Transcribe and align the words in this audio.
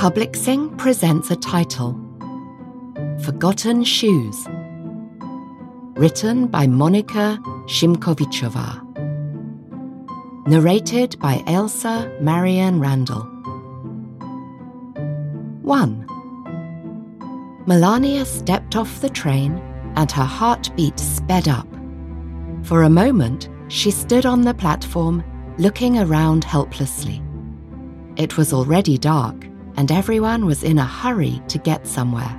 Publixing 0.00 0.78
presents 0.78 1.30
a 1.30 1.36
title 1.36 1.92
Forgotten 3.22 3.84
Shoes. 3.84 4.48
Written 5.94 6.46
by 6.46 6.66
Monika 6.66 7.36
Šimkovičová. 7.66 8.80
Narrated 10.48 11.18
by 11.20 11.42
Ailsa 11.46 12.18
Marion 12.18 12.80
Randall. 12.80 13.24
1. 15.64 16.06
Melania 17.66 18.24
stepped 18.24 18.76
off 18.76 19.02
the 19.02 19.10
train 19.10 19.60
and 19.96 20.10
her 20.10 20.24
heartbeat 20.24 20.98
sped 20.98 21.46
up. 21.46 21.68
For 22.62 22.84
a 22.84 22.88
moment, 22.88 23.50
she 23.68 23.90
stood 23.90 24.24
on 24.24 24.40
the 24.40 24.54
platform, 24.54 25.22
looking 25.58 25.98
around 25.98 26.42
helplessly. 26.44 27.20
It 28.16 28.38
was 28.38 28.54
already 28.54 28.96
dark, 28.96 29.49
and 29.76 29.90
everyone 29.92 30.46
was 30.46 30.62
in 30.62 30.78
a 30.78 30.84
hurry 30.84 31.42
to 31.48 31.58
get 31.58 31.86
somewhere. 31.86 32.36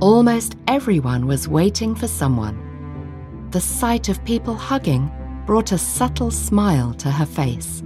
Almost 0.00 0.56
everyone 0.68 1.26
was 1.26 1.48
waiting 1.48 1.94
for 1.94 2.06
someone. 2.06 3.48
The 3.50 3.60
sight 3.60 4.08
of 4.08 4.24
people 4.24 4.54
hugging 4.54 5.10
brought 5.46 5.72
a 5.72 5.78
subtle 5.78 6.30
smile 6.30 6.92
to 6.94 7.10
her 7.10 7.26
face. 7.26 7.82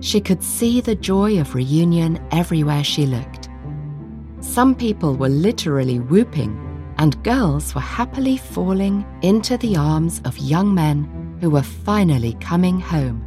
She 0.00 0.20
could 0.20 0.42
see 0.42 0.80
the 0.80 0.94
joy 0.94 1.40
of 1.40 1.54
reunion 1.54 2.24
everywhere 2.30 2.84
she 2.84 3.06
looked. 3.06 3.48
Some 4.40 4.74
people 4.74 5.16
were 5.16 5.28
literally 5.28 5.98
whooping, 5.98 6.54
and 6.98 7.22
girls 7.24 7.74
were 7.74 7.80
happily 7.80 8.36
falling 8.36 9.04
into 9.22 9.56
the 9.56 9.76
arms 9.76 10.20
of 10.24 10.38
young 10.38 10.74
men 10.74 11.38
who 11.40 11.50
were 11.50 11.62
finally 11.62 12.34
coming 12.34 12.78
home. 12.78 13.22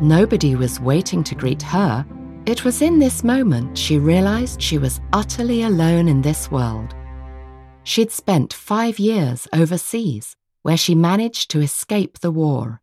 Nobody 0.00 0.54
was 0.54 0.80
waiting 0.80 1.22
to 1.24 1.34
greet 1.34 1.62
her. 1.62 2.06
It 2.48 2.64
was 2.64 2.80
in 2.80 2.98
this 2.98 3.22
moment 3.22 3.76
she 3.76 3.98
realized 3.98 4.62
she 4.62 4.78
was 4.78 5.02
utterly 5.12 5.64
alone 5.64 6.08
in 6.08 6.22
this 6.22 6.50
world. 6.50 6.94
She'd 7.82 8.10
spent 8.10 8.54
five 8.54 8.98
years 8.98 9.46
overseas, 9.52 10.34
where 10.62 10.78
she 10.78 10.94
managed 10.94 11.50
to 11.50 11.60
escape 11.60 12.20
the 12.20 12.30
war. 12.30 12.80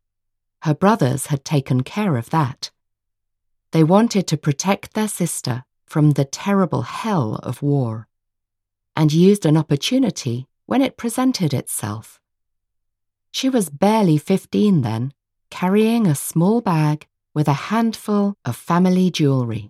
Her 0.61 0.75
brothers 0.75 1.25
had 1.25 1.43
taken 1.43 1.81
care 1.81 2.15
of 2.15 2.29
that. 2.29 2.69
They 3.71 3.83
wanted 3.83 4.27
to 4.27 4.37
protect 4.37 4.93
their 4.93 5.07
sister 5.07 5.63
from 5.87 6.11
the 6.11 6.25
terrible 6.25 6.83
hell 6.83 7.39
of 7.41 7.63
war, 7.63 8.07
and 8.95 9.11
used 9.11 9.47
an 9.47 9.57
opportunity 9.57 10.45
when 10.67 10.83
it 10.83 10.95
presented 10.95 11.55
itself. 11.55 12.19
She 13.31 13.49
was 13.49 13.71
barely 13.71 14.19
15 14.19 14.81
then, 14.81 15.11
carrying 15.49 16.05
a 16.05 16.13
small 16.13 16.61
bag 16.61 17.07
with 17.35 17.49
a 17.49 17.65
handful 17.69 18.37
of 18.45 18.55
family 18.55 19.11
jewellery, 19.11 19.69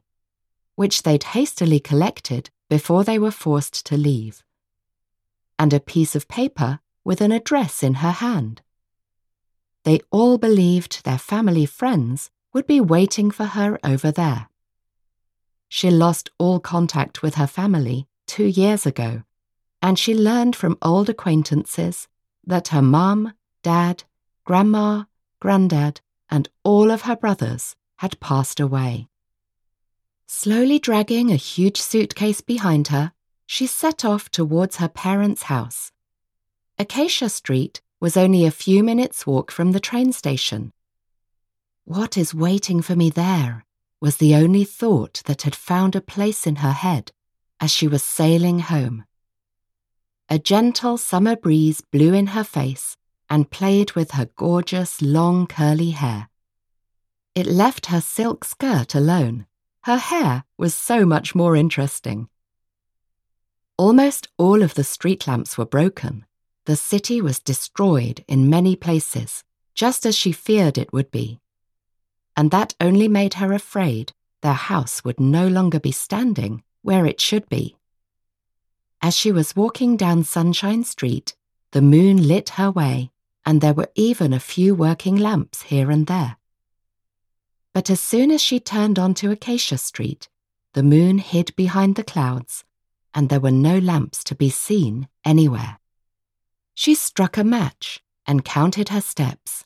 which 0.76 1.02
they'd 1.02 1.24
hastily 1.24 1.80
collected 1.80 2.50
before 2.70 3.04
they 3.04 3.18
were 3.18 3.32
forced 3.32 3.86
to 3.88 3.98
leave, 3.98 4.44
and 5.58 5.74
a 5.74 5.80
piece 5.80 6.16
of 6.16 6.28
paper 6.28 6.80
with 7.04 7.20
an 7.22 7.32
address 7.32 7.82
in 7.82 7.96
her 7.96 8.12
hand. 8.12 8.62
They 9.84 10.00
all 10.12 10.38
believed 10.38 11.04
their 11.04 11.18
family 11.18 11.66
friends 11.66 12.30
would 12.54 12.68
be 12.68 12.80
waiting 12.80 13.32
for 13.32 13.46
her 13.46 13.80
over 13.84 14.12
there. 14.12 14.48
She 15.68 15.90
lost 15.90 16.30
all 16.38 16.60
contact 16.60 17.24
with 17.24 17.36
her 17.36 17.48
family 17.48 18.08
two 18.28 18.46
years 18.46 18.86
ago, 18.86 19.24
and 19.82 19.98
she 19.98 20.14
learned 20.16 20.56
from 20.56 20.78
old 20.82 21.10
acquaintances 21.10 22.08
that 22.46 22.70
her 22.70 22.82
mum, 22.82 23.34
dad, 23.64 24.04
grandma, 24.44 25.06
granddad, 25.40 26.02
and 26.30 26.50
all 26.64 26.92
of 26.92 27.04
her 27.04 27.16
brothers 27.16 27.76
had 27.98 28.20
passed 28.20 28.60
away. 28.60 29.08
Slowly 30.28 30.80
dragging 30.80 31.32
a 31.32 31.36
huge 31.36 31.80
suitcase 31.80 32.42
behind 32.42 32.88
her, 32.88 33.14
she 33.46 33.68
set 33.68 34.04
off 34.04 34.30
towards 34.30 34.78
her 34.78 34.90
parents' 34.90 35.44
house. 35.44 35.92
Acacia 36.78 37.30
Street 37.30 37.82
was 38.00 38.18
only 38.18 38.46
a 38.46 38.52
few 38.52 38.84
minutes' 38.84 39.26
walk 39.26 39.52
from 39.52 39.72
the 39.72 39.80
train 39.80 40.12
station. 40.12 40.74
What 41.86 42.18
is 42.18 42.34
waiting 42.34 42.82
for 42.82 42.96
me 42.96 43.10
there 43.10 43.66
was 44.02 44.18
the 44.18 44.36
only 44.36 44.64
thought 44.64 45.22
that 45.26 45.44
had 45.44 45.56
found 45.56 45.96
a 45.96 46.02
place 46.02 46.46
in 46.46 46.58
her 46.58 46.72
head 46.72 47.12
as 47.60 47.72
she 47.72 47.88
was 47.88 48.04
sailing 48.04 48.60
home. 48.60 49.06
A 50.28 50.40
gentle 50.40 50.98
summer 50.98 51.36
breeze 51.36 51.82
blew 51.92 52.14
in 52.14 52.28
her 52.28 52.44
face 52.44 52.98
and 53.30 53.50
played 53.50 53.94
with 53.94 54.12
her 54.12 54.30
gorgeous 54.36 55.02
long 55.02 55.48
curly 55.48 55.92
hair. 55.92 56.30
It 57.34 57.46
left 57.46 57.88
her 57.88 58.02
silk 58.02 58.46
skirt 58.46 58.96
alone. 58.96 59.46
Her 59.84 59.98
hair 59.98 60.46
was 60.58 60.74
so 60.74 61.06
much 61.06 61.36
more 61.36 61.56
interesting. 61.56 62.30
Almost 63.78 64.30
all 64.38 64.62
of 64.62 64.76
the 64.76 64.84
street 64.84 65.28
lamps 65.28 65.58
were 65.58 65.66
broken. 65.66 66.26
The 66.66 66.76
city 66.76 67.22
was 67.22 67.40
destroyed 67.40 68.24
in 68.28 68.50
many 68.50 68.76
places, 68.76 69.44
just 69.74 70.06
as 70.06 70.16
she 70.16 70.32
feared 70.32 70.78
it 70.78 70.94
would 70.94 71.12
be. 71.12 71.42
And 72.38 72.52
that 72.52 72.74
only 72.80 73.08
made 73.08 73.36
her 73.36 73.54
afraid 73.54 74.14
their 74.42 74.54
house 74.54 75.04
would 75.04 75.20
no 75.20 75.48
longer 75.48 75.80
be 75.80 75.92
standing 75.92 76.64
where 76.82 77.06
it 77.06 77.20
should 77.20 77.50
be. 77.50 77.76
As 79.02 79.16
she 79.16 79.32
was 79.32 79.56
walking 79.56 79.98
down 79.98 80.24
Sunshine 80.24 80.84
Street, 80.84 81.36
the 81.72 81.82
moon 81.82 82.28
lit 82.28 82.50
her 82.52 82.72
way, 82.72 83.12
and 83.46 83.62
there 83.62 83.74
were 83.74 83.90
even 83.96 84.34
a 84.34 84.40
few 84.40 84.74
working 84.74 85.16
lamps 85.16 85.64
here 85.64 85.92
and 85.92 86.08
there. 86.08 86.38
But 87.74 87.90
as 87.90 88.00
soon 88.00 88.32
as 88.32 88.42
she 88.42 88.60
turned 88.60 88.98
onto 88.98 89.32
Acacia 89.32 89.78
Street, 89.78 90.30
the 90.74 90.84
moon 90.84 91.20
hid 91.20 91.56
behind 91.56 91.96
the 91.96 92.04
clouds, 92.04 92.64
and 93.14 93.30
there 93.30 93.40
were 93.40 93.52
no 93.52 93.78
lamps 93.78 94.24
to 94.26 94.36
be 94.36 94.50
seen 94.50 95.08
anywhere. 95.24 95.80
She 96.74 96.96
struck 96.96 97.38
a 97.38 97.44
match 97.44 98.02
and 98.26 98.44
counted 98.44 98.90
her 98.90 99.02
steps. 99.02 99.66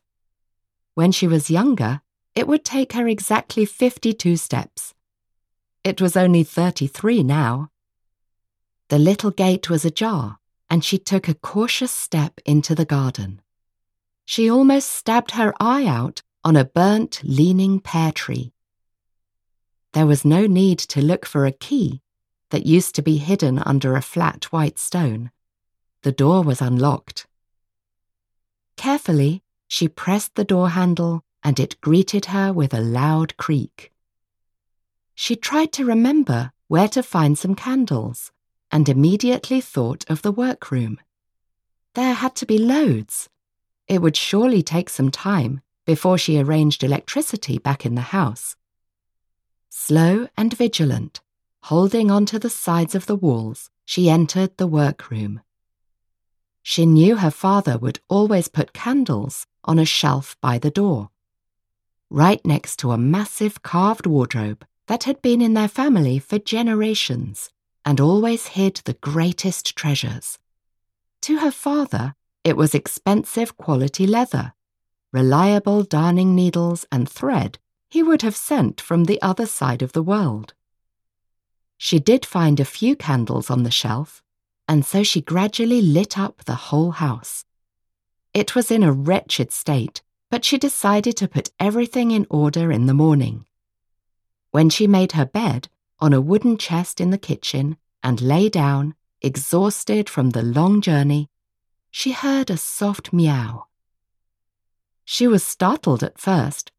When 0.93 1.11
she 1.11 1.27
was 1.27 1.49
younger, 1.49 2.01
it 2.35 2.47
would 2.47 2.65
take 2.65 2.93
her 2.93 3.07
exactly 3.07 3.65
52 3.65 4.35
steps. 4.37 4.93
It 5.83 6.01
was 6.01 6.17
only 6.17 6.43
33 6.43 7.23
now. 7.23 7.71
The 8.89 8.99
little 8.99 9.31
gate 9.31 9.69
was 9.69 9.85
ajar, 9.85 10.39
and 10.69 10.83
she 10.83 10.97
took 10.97 11.27
a 11.27 11.33
cautious 11.33 11.91
step 11.91 12.39
into 12.45 12.75
the 12.75 12.85
garden. 12.85 13.41
She 14.29 14.47
almost 14.47 14.91
stabbed 14.91 15.31
her 15.31 15.55
eye 15.59 15.87
out 15.87 16.21
on 16.43 16.55
a 16.55 16.63
burnt, 16.63 17.19
leaning 17.23 17.79
pear 17.79 18.11
tree. 18.11 18.53
There 19.93 20.05
was 20.05 20.23
no 20.23 20.45
need 20.45 20.77
to 20.93 21.01
look 21.01 21.25
for 21.25 21.47
a 21.47 21.51
key 21.51 22.03
that 22.51 22.67
used 22.67 22.93
to 22.93 23.01
be 23.01 23.17
hidden 23.17 23.57
under 23.57 23.95
a 23.95 24.03
flat 24.03 24.45
white 24.51 24.77
stone. 24.77 25.31
The 26.03 26.11
door 26.11 26.43
was 26.43 26.61
unlocked. 26.61 27.25
Carefully, 28.77 29.41
she 29.67 29.87
pressed 29.87 30.35
the 30.35 30.43
door 30.43 30.69
handle 30.69 31.23
and 31.41 31.59
it 31.59 31.81
greeted 31.81 32.25
her 32.25 32.53
with 32.53 32.71
a 32.71 32.81
loud 32.81 33.35
creak. 33.35 33.91
She 35.15 35.35
tried 35.35 35.73
to 35.73 35.85
remember 35.85 36.51
where 36.67 36.89
to 36.89 37.01
find 37.01 37.35
some 37.35 37.55
candles 37.55 38.31
and 38.71 38.87
immediately 38.87 39.59
thought 39.59 40.05
of 40.07 40.21
the 40.21 40.31
workroom. 40.31 40.99
There 41.95 42.13
had 42.13 42.35
to 42.35 42.45
be 42.45 42.59
loads. 42.59 43.27
It 43.89 44.03
would 44.03 44.15
surely 44.15 44.61
take 44.61 44.89
some 44.89 45.09
time 45.09 45.61
before 45.85 46.19
she 46.19 46.39
arranged 46.39 46.83
electricity 46.83 47.57
back 47.57 47.85
in 47.87 47.95
the 47.95 48.01
house. 48.01 48.55
Slow 49.69 50.27
and 50.37 50.53
vigilant, 50.53 51.21
holding 51.63 52.11
onto 52.11 52.37
the 52.37 52.51
sides 52.51 52.93
of 52.93 53.07
the 53.07 53.15
walls, 53.15 53.71
she 53.85 54.07
entered 54.07 54.55
the 54.57 54.67
workroom. 54.67 55.41
She 56.61 56.85
knew 56.85 57.15
her 57.15 57.31
father 57.31 57.79
would 57.79 57.99
always 58.07 58.47
put 58.47 58.73
candles 58.73 59.47
on 59.63 59.79
a 59.79 59.85
shelf 59.85 60.37
by 60.39 60.59
the 60.59 60.69
door, 60.69 61.09
right 62.11 62.45
next 62.45 62.77
to 62.79 62.91
a 62.91 62.97
massive 62.97 63.63
carved 63.63 64.05
wardrobe 64.05 64.63
that 64.85 65.05
had 65.05 65.19
been 65.23 65.41
in 65.41 65.55
their 65.55 65.67
family 65.67 66.19
for 66.19 66.37
generations 66.37 67.49
and 67.83 67.99
always 67.99 68.47
hid 68.47 68.81
the 68.85 68.93
greatest 68.93 69.75
treasures. 69.75 70.37
To 71.21 71.39
her 71.39 71.51
father, 71.51 72.13
it 72.43 72.57
was 72.57 72.75
expensive 72.75 73.57
quality 73.57 74.07
leather, 74.07 74.53
reliable 75.11 75.83
darning 75.83 76.35
needles 76.35 76.85
and 76.91 77.09
thread 77.09 77.59
he 77.89 78.03
would 78.03 78.21
have 78.21 78.35
sent 78.35 78.79
from 78.79 79.05
the 79.05 79.21
other 79.21 79.45
side 79.45 79.81
of 79.81 79.93
the 79.93 80.03
world. 80.03 80.53
She 81.77 81.99
did 81.99 82.25
find 82.25 82.59
a 82.59 82.65
few 82.65 82.95
candles 82.95 83.49
on 83.49 83.63
the 83.63 83.71
shelf, 83.71 84.21
and 84.67 84.85
so 84.85 85.01
she 85.01 85.21
gradually 85.21 85.81
lit 85.81 86.19
up 86.19 86.43
the 86.43 86.69
whole 86.69 86.91
house. 86.91 87.45
It 88.33 88.53
was 88.53 88.69
in 88.69 88.83
a 88.83 88.91
wretched 88.91 89.51
state, 89.51 90.03
but 90.29 90.45
she 90.45 90.59
decided 90.59 91.17
to 91.17 91.27
put 91.27 91.49
everything 91.59 92.11
in 92.11 92.27
order 92.29 92.71
in 92.71 92.85
the 92.85 92.93
morning. 92.93 93.45
When 94.51 94.69
she 94.69 94.85
made 94.85 95.13
her 95.13 95.25
bed 95.25 95.67
on 95.99 96.13
a 96.13 96.21
wooden 96.21 96.57
chest 96.57 97.01
in 97.01 97.09
the 97.09 97.17
kitchen 97.17 97.77
and 98.03 98.21
lay 98.21 98.49
down, 98.49 98.93
exhausted 99.21 100.07
from 100.07 100.29
the 100.29 100.43
long 100.43 100.81
journey, 100.81 101.29
she 101.91 102.11
heard 102.11 102.49
a 102.49 102.57
soft 102.57 103.11
meow. 103.11 103.65
She 105.05 105.27
was 105.27 105.43
startled 105.43 106.03
at 106.03 106.19
first, 106.19 106.71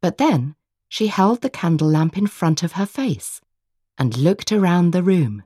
but 0.00 0.18
then 0.18 0.54
she 0.88 1.08
held 1.08 1.40
the 1.40 1.50
candle 1.50 1.88
lamp 1.88 2.16
in 2.16 2.26
front 2.26 2.62
of 2.62 2.72
her 2.72 2.86
face, 2.86 3.40
and 3.96 4.16
looked 4.16 4.52
around 4.52 4.92
the 4.92 5.02
room. 5.02 5.42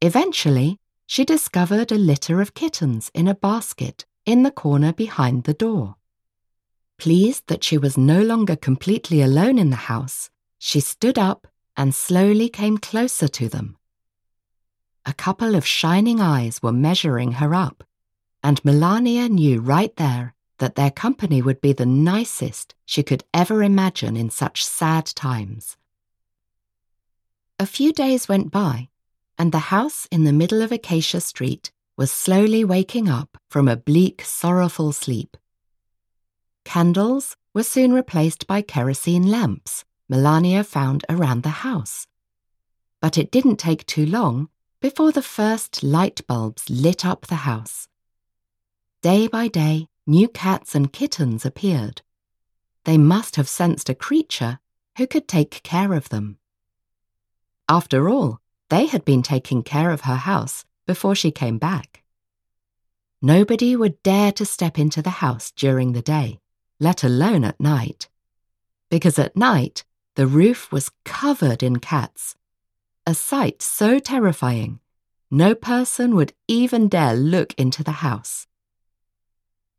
Eventually, 0.00 0.78
she 1.06 1.24
discovered 1.24 1.92
a 1.92 1.96
litter 1.96 2.40
of 2.40 2.54
kittens 2.54 3.10
in 3.14 3.28
a 3.28 3.34
basket 3.34 4.04
in 4.24 4.42
the 4.42 4.50
corner 4.50 4.92
behind 4.92 5.44
the 5.44 5.54
door. 5.54 5.96
Pleased 6.98 7.44
that 7.46 7.62
she 7.62 7.78
was 7.78 7.96
no 7.96 8.22
longer 8.22 8.56
completely 8.56 9.22
alone 9.22 9.58
in 9.58 9.70
the 9.70 9.76
house, 9.76 10.30
she 10.58 10.80
stood 10.80 11.18
up 11.18 11.46
and 11.76 11.94
slowly 11.94 12.48
came 12.48 12.78
closer 12.78 13.28
to 13.28 13.48
them. 13.48 13.76
A 15.04 15.12
couple 15.12 15.54
of 15.54 15.66
shining 15.66 16.20
eyes 16.20 16.62
were 16.62 16.72
measuring 16.72 17.32
her 17.32 17.54
up, 17.54 17.84
and 18.42 18.64
Melania 18.64 19.28
knew 19.28 19.60
right 19.60 19.94
there 19.96 20.34
that 20.58 20.74
their 20.74 20.90
company 20.90 21.42
would 21.42 21.60
be 21.60 21.72
the 21.72 21.86
nicest 21.86 22.74
she 22.84 23.02
could 23.02 23.24
ever 23.34 23.62
imagine 23.62 24.16
in 24.16 24.30
such 24.30 24.64
sad 24.64 25.06
times. 25.06 25.76
A 27.58 27.66
few 27.66 27.92
days 27.92 28.28
went 28.28 28.50
by, 28.50 28.88
and 29.38 29.52
the 29.52 29.70
house 29.70 30.06
in 30.10 30.24
the 30.24 30.32
middle 30.32 30.62
of 30.62 30.72
Acacia 30.72 31.20
Street 31.20 31.72
was 31.96 32.10
slowly 32.10 32.64
waking 32.64 33.08
up 33.08 33.38
from 33.48 33.68
a 33.68 33.76
bleak, 33.76 34.22
sorrowful 34.22 34.92
sleep. 34.92 35.36
Candles 36.64 37.36
were 37.54 37.62
soon 37.62 37.92
replaced 37.92 38.46
by 38.46 38.60
kerosene 38.60 39.30
lamps 39.30 39.84
Melania 40.08 40.62
found 40.62 41.04
around 41.08 41.42
the 41.42 41.66
house. 41.66 42.06
But 43.00 43.18
it 43.18 43.30
didn't 43.30 43.56
take 43.56 43.86
too 43.86 44.06
long 44.06 44.48
before 44.80 45.10
the 45.10 45.22
first 45.22 45.82
light 45.82 46.20
bulbs 46.26 46.70
lit 46.70 47.04
up 47.04 47.26
the 47.26 47.46
house. 47.46 47.88
Day 49.06 49.28
by 49.28 49.46
day, 49.46 49.86
new 50.04 50.26
cats 50.26 50.74
and 50.74 50.92
kittens 50.92 51.46
appeared. 51.46 52.02
They 52.82 52.98
must 52.98 53.36
have 53.36 53.48
sensed 53.48 53.88
a 53.88 53.94
creature 53.94 54.58
who 54.98 55.06
could 55.06 55.28
take 55.28 55.62
care 55.62 55.92
of 55.92 56.08
them. 56.08 56.38
After 57.68 58.08
all, 58.08 58.40
they 58.68 58.86
had 58.86 59.04
been 59.04 59.22
taking 59.22 59.62
care 59.62 59.92
of 59.92 60.00
her 60.00 60.16
house 60.16 60.64
before 60.88 61.14
she 61.14 61.30
came 61.30 61.56
back. 61.56 62.02
Nobody 63.22 63.76
would 63.76 64.02
dare 64.02 64.32
to 64.32 64.44
step 64.44 64.76
into 64.76 65.02
the 65.02 65.22
house 65.22 65.52
during 65.52 65.92
the 65.92 66.02
day, 66.02 66.40
let 66.80 67.04
alone 67.04 67.44
at 67.44 67.60
night, 67.60 68.08
because 68.90 69.20
at 69.20 69.36
night 69.36 69.84
the 70.16 70.26
roof 70.26 70.72
was 70.72 70.90
covered 71.04 71.62
in 71.62 71.76
cats, 71.76 72.34
a 73.06 73.14
sight 73.14 73.62
so 73.62 74.00
terrifying 74.00 74.80
no 75.30 75.54
person 75.54 76.16
would 76.16 76.32
even 76.48 76.88
dare 76.88 77.14
look 77.14 77.54
into 77.54 77.84
the 77.84 78.02
house. 78.02 78.48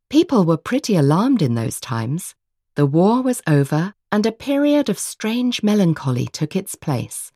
People 0.09 0.45
were 0.45 0.57
pretty 0.57 0.95
alarmed 0.95 1.41
in 1.41 1.55
those 1.55 1.81
times. 1.81 2.33
The 2.75 2.85
war 2.85 3.21
was 3.21 3.41
over, 3.45 3.93
and 4.11 4.25
a 4.25 4.31
period 4.31 4.87
of 4.87 4.97
strange 4.97 5.63
melancholy 5.63 6.27
took 6.27 6.55
its 6.55 6.75
place. 6.75 7.33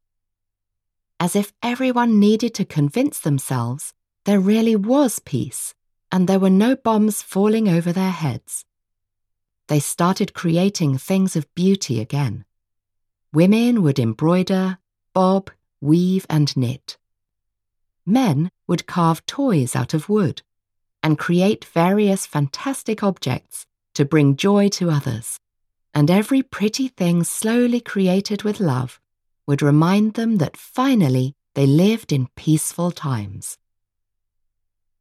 As 1.19 1.35
if 1.35 1.51
everyone 1.61 2.19
needed 2.19 2.53
to 2.55 2.65
convince 2.65 3.19
themselves 3.19 3.93
there 4.25 4.39
really 4.39 4.75
was 4.75 5.19
peace 5.19 5.73
and 6.11 6.27
there 6.27 6.39
were 6.39 6.49
no 6.49 6.75
bombs 6.75 7.21
falling 7.21 7.67
over 7.67 7.91
their 7.91 8.11
heads. 8.11 8.65
They 9.67 9.79
started 9.79 10.33
creating 10.33 10.97
things 10.97 11.35
of 11.35 11.53
beauty 11.55 11.99
again. 11.99 12.45
Women 13.33 13.81
would 13.81 13.97
embroider, 13.97 14.77
bob, 15.13 15.49
weave, 15.79 16.25
and 16.29 16.55
knit. 16.57 16.97
Men 18.05 18.51
would 18.67 18.87
carve 18.87 19.25
toys 19.25 19.75
out 19.75 19.93
of 19.93 20.09
wood 20.09 20.41
and 21.03 21.17
create 21.17 21.65
various 21.65 22.25
fantastic 22.25 23.03
objects 23.03 23.65
to 23.93 24.05
bring 24.05 24.35
joy 24.35 24.69
to 24.69 24.89
others. 24.89 25.39
And 25.93 26.09
every 26.09 26.41
pretty 26.41 26.87
thing 26.87 27.23
slowly 27.23 27.81
created 27.81 28.43
with 28.43 28.59
love 28.59 28.99
would 29.47 29.61
remind 29.61 30.13
them 30.13 30.37
that 30.37 30.55
finally 30.55 31.35
they 31.55 31.65
lived 31.65 32.13
in 32.13 32.27
peaceful 32.35 32.91
times. 32.91 33.57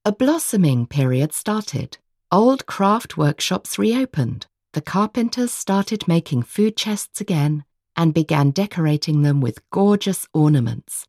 A 0.05 0.13
blossoming 0.13 0.87
period 0.87 1.33
started. 1.33 1.99
Old 2.33 2.67
craft 2.67 3.17
workshops 3.17 3.79
reopened. 3.79 4.47
The 4.73 4.81
carpenters 4.81 5.53
started 5.53 6.09
making 6.09 6.43
food 6.45 6.77
chests 6.77 7.21
again 7.21 7.65
and 7.97 8.15
began 8.15 8.51
decorating 8.51 9.23
them 9.23 9.41
with 9.41 9.69
gorgeous 9.71 10.27
ornaments. 10.33 11.07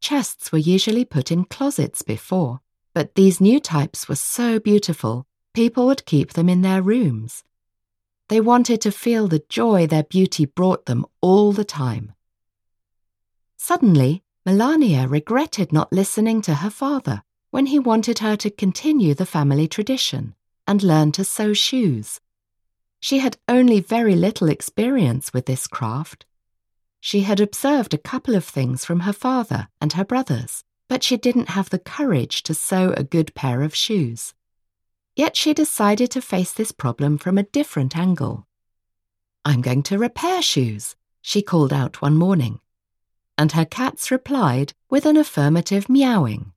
Chests 0.00 0.52
were 0.52 0.58
usually 0.58 1.04
put 1.04 1.32
in 1.32 1.44
closets 1.44 2.02
before, 2.02 2.60
but 2.98 3.14
these 3.14 3.40
new 3.40 3.60
types 3.60 4.08
were 4.08 4.16
so 4.16 4.58
beautiful, 4.58 5.24
people 5.54 5.86
would 5.86 6.04
keep 6.04 6.32
them 6.32 6.48
in 6.48 6.62
their 6.62 6.82
rooms. 6.82 7.44
They 8.26 8.40
wanted 8.40 8.80
to 8.80 8.90
feel 8.90 9.28
the 9.28 9.44
joy 9.48 9.86
their 9.86 10.02
beauty 10.02 10.46
brought 10.46 10.86
them 10.86 11.06
all 11.20 11.52
the 11.52 11.64
time. 11.64 12.12
Suddenly, 13.56 14.24
Melania 14.44 15.06
regretted 15.06 15.72
not 15.72 15.92
listening 15.92 16.42
to 16.42 16.56
her 16.56 16.70
father 16.70 17.22
when 17.50 17.66
he 17.66 17.78
wanted 17.78 18.18
her 18.18 18.34
to 18.38 18.50
continue 18.50 19.14
the 19.14 19.24
family 19.24 19.68
tradition 19.68 20.34
and 20.66 20.82
learn 20.82 21.12
to 21.12 21.22
sew 21.22 21.52
shoes. 21.52 22.20
She 22.98 23.20
had 23.20 23.38
only 23.46 23.78
very 23.78 24.16
little 24.16 24.48
experience 24.48 25.32
with 25.32 25.46
this 25.46 25.68
craft. 25.68 26.26
She 26.98 27.20
had 27.20 27.38
observed 27.38 27.94
a 27.94 28.04
couple 28.12 28.34
of 28.34 28.44
things 28.44 28.84
from 28.84 29.00
her 29.06 29.12
father 29.12 29.68
and 29.80 29.92
her 29.92 30.04
brothers, 30.04 30.64
but 30.88 31.04
she 31.04 31.16
didn't 31.16 31.50
have 31.50 31.70
the 31.70 31.78
courage 31.78 32.42
to 32.42 32.54
sew 32.54 32.92
a 32.96 33.04
good 33.04 33.34
pair 33.34 33.62
of 33.62 33.74
shoes. 33.74 34.34
Yet 35.14 35.36
she 35.36 35.52
decided 35.52 36.10
to 36.12 36.22
face 36.22 36.52
this 36.52 36.72
problem 36.72 37.18
from 37.18 37.38
a 37.38 37.42
different 37.42 37.96
angle. 37.96 38.46
I'm 39.44 39.60
going 39.62 39.82
to 39.84 39.98
repair 39.98 40.42
shoes, 40.42 40.96
she 41.20 41.42
called 41.42 41.72
out 41.72 42.02
one 42.02 42.16
morning. 42.16 42.60
And 43.36 43.52
her 43.52 43.64
cats 43.64 44.10
replied 44.10 44.74
with 44.90 45.06
an 45.06 45.16
affirmative 45.16 45.88
meowing. 45.88 46.52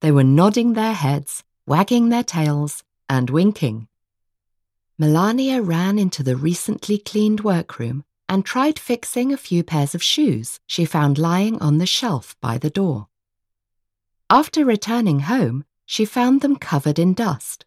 They 0.00 0.12
were 0.12 0.24
nodding 0.24 0.72
their 0.72 0.94
heads, 0.94 1.44
wagging 1.66 2.08
their 2.08 2.24
tails, 2.24 2.82
and 3.08 3.28
winking. 3.28 3.88
Melania 4.98 5.62
ran 5.62 5.98
into 5.98 6.22
the 6.22 6.36
recently 6.36 6.98
cleaned 6.98 7.40
workroom 7.40 8.04
and 8.28 8.44
tried 8.44 8.78
fixing 8.78 9.32
a 9.32 9.36
few 9.36 9.62
pairs 9.64 9.94
of 9.94 10.02
shoes 10.02 10.60
she 10.66 10.84
found 10.84 11.18
lying 11.18 11.60
on 11.60 11.78
the 11.78 11.86
shelf 11.86 12.36
by 12.40 12.56
the 12.56 12.70
door. 12.70 13.09
After 14.32 14.64
returning 14.64 15.20
home, 15.20 15.64
she 15.84 16.04
found 16.04 16.40
them 16.40 16.54
covered 16.54 17.00
in 17.00 17.14
dust. 17.14 17.66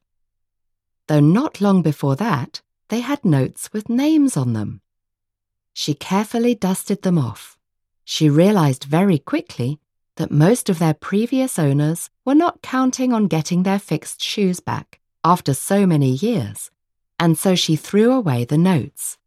Though 1.08 1.20
not 1.20 1.60
long 1.60 1.82
before 1.82 2.16
that, 2.16 2.62
they 2.88 3.02
had 3.02 3.26
notes 3.26 3.74
with 3.74 3.90
names 3.90 4.38
on 4.38 4.54
them. 4.54 4.80
She 5.74 5.94
carefully 5.94 6.56
dusted 6.56 7.02
them 7.02 7.18
off. 7.18 7.58
She 8.06 8.30
realized 8.30 8.86
very 8.86 9.20
quickly 9.20 9.82
that 10.16 10.32
most 10.32 10.70
of 10.70 10.80
their 10.80 10.94
previous 10.94 11.60
owners 11.60 12.10
were 12.24 12.36
not 12.36 12.62
counting 12.62 13.12
on 13.12 13.28
getting 13.28 13.64
their 13.64 13.80
fixed 13.80 14.22
shoes 14.22 14.62
back 14.62 15.02
after 15.22 15.54
so 15.54 15.86
many 15.86 16.12
years, 16.12 16.72
and 17.20 17.38
so 17.38 17.56
she 17.56 17.76
threw 17.76 18.14
away 18.14 18.46
the 18.46 18.58
notes. 18.58 19.18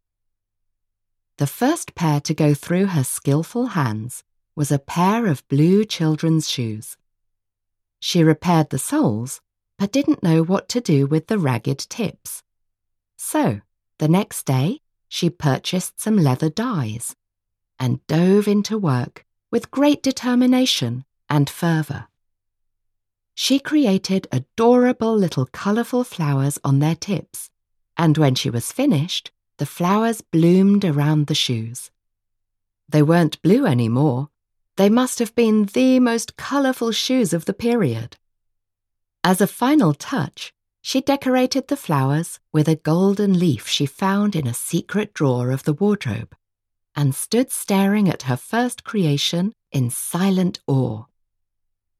The 1.37 1.45
first 1.45 1.93
pair 1.93 2.19
to 2.21 2.33
go 2.33 2.55
through 2.55 2.87
her 2.87 3.03
skilful 3.03 3.67
hands 3.67 4.23
was 4.55 4.71
a 4.71 4.79
pair 4.79 5.27
of 5.27 5.47
blue 5.49 5.85
children's 5.85 6.49
shoes. 6.49 6.97
She 7.99 8.23
repaired 8.23 8.69
the 8.69 8.79
soles, 8.79 9.41
but 9.77 9.91
didn't 9.91 10.23
know 10.23 10.43
what 10.43 10.69
to 10.69 10.81
do 10.81 11.07
with 11.07 11.27
the 11.27 11.37
ragged 11.37 11.79
tips. 11.89 12.43
So, 13.17 13.61
the 13.99 14.07
next 14.07 14.45
day, 14.45 14.81
she 15.07 15.29
purchased 15.29 15.99
some 15.99 16.17
leather 16.17 16.49
dyes 16.49 17.15
and 17.79 18.05
dove 18.07 18.47
into 18.47 18.77
work 18.77 19.25
with 19.51 19.71
great 19.71 20.03
determination 20.03 21.05
and 21.29 21.49
fervour. 21.49 22.07
She 23.33 23.59
created 23.59 24.27
adorable 24.31 25.15
little 25.15 25.45
colourful 25.45 26.03
flowers 26.03 26.57
on 26.63 26.79
their 26.79 26.95
tips, 26.95 27.49
and 27.95 28.17
when 28.17 28.35
she 28.35 28.49
was 28.49 28.71
finished, 28.71 29.31
the 29.57 29.65
flowers 29.65 30.21
bloomed 30.21 30.83
around 30.83 31.27
the 31.27 31.35
shoes. 31.35 31.91
They 32.89 33.01
weren't 33.01 33.41
blue 33.41 33.65
any 33.65 33.89
more. 33.89 34.29
They 34.77 34.89
must 34.89 35.17
have 35.17 35.33
been 35.33 35.65
the 35.65 35.99
most 35.99 36.37
colourful 36.37 36.91
shoes 36.91 37.33
of 37.33 37.45
the 37.45 37.53
period. 37.53 38.15
As 39.23 39.41
a 39.41 39.47
final 39.47 39.95
touch, 39.95 40.53
she 40.83 41.01
decorated 41.01 41.67
the 41.67 41.75
flowers 41.75 42.39
with 42.53 42.67
a 42.69 42.75
golden 42.75 43.39
leaf 43.39 43.67
she 43.67 43.87
found 43.87 44.35
in 44.35 44.45
a 44.45 44.53
secret 44.53 45.15
drawer 45.15 45.49
of 45.49 45.63
the 45.63 45.73
wardrobe 45.73 46.35
and 46.95 47.15
stood 47.15 47.51
staring 47.51 48.07
at 48.07 48.23
her 48.23 48.37
first 48.37 48.83
creation 48.83 49.53
in 49.71 49.89
silent 49.89 50.59
awe. 50.67 51.05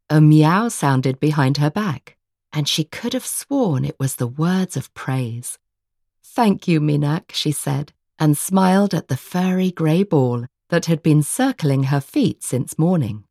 A 0.10 0.22
meow 0.22 0.70
sounded 0.70 1.20
behind 1.20 1.58
her 1.58 1.72
back, 1.72 2.16
and 2.54 2.68
she 2.68 2.84
could 2.84 3.14
have 3.14 3.26
sworn 3.26 3.86
it 3.86 4.00
was 4.00 4.16
the 4.16 4.28
words 4.28 4.78
of 4.78 4.94
praise. 4.94 5.58
Thank 6.24 6.68
you, 6.68 6.80
Minak, 6.80 7.32
she 7.32 7.52
said, 7.52 7.92
and 8.20 8.38
smiled 8.38 8.94
at 8.94 9.08
the 9.08 9.18
furry 9.18 9.72
grey 9.72 10.04
ball 10.04 10.46
that 10.70 10.86
had 10.86 11.02
been 11.02 11.24
circling 11.24 11.84
her 11.84 12.02
feet 12.02 12.44
since 12.44 12.78
morning. 12.78 13.24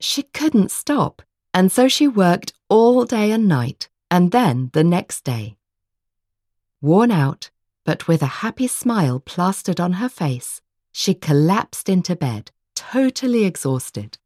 She 0.00 0.22
couldn't 0.22 0.70
stop, 0.70 1.22
and 1.52 1.70
so 1.70 1.88
she 1.88 2.08
worked 2.08 2.52
all 2.68 3.04
day 3.04 3.30
and 3.30 3.48
night, 3.48 3.88
and 4.10 4.32
then 4.32 4.70
the 4.72 4.84
next 4.84 5.24
day. 5.24 5.56
Worn 6.80 7.10
out, 7.10 7.50
but 7.84 8.08
with 8.08 8.22
a 8.22 8.42
happy 8.42 8.66
smile 8.66 9.20
plastered 9.20 9.80
on 9.80 9.94
her 9.94 10.08
face, 10.08 10.60
she 10.92 11.14
collapsed 11.14 11.88
into 11.88 12.16
bed, 12.16 12.50
totally 12.74 13.44
exhausted. 13.44 14.18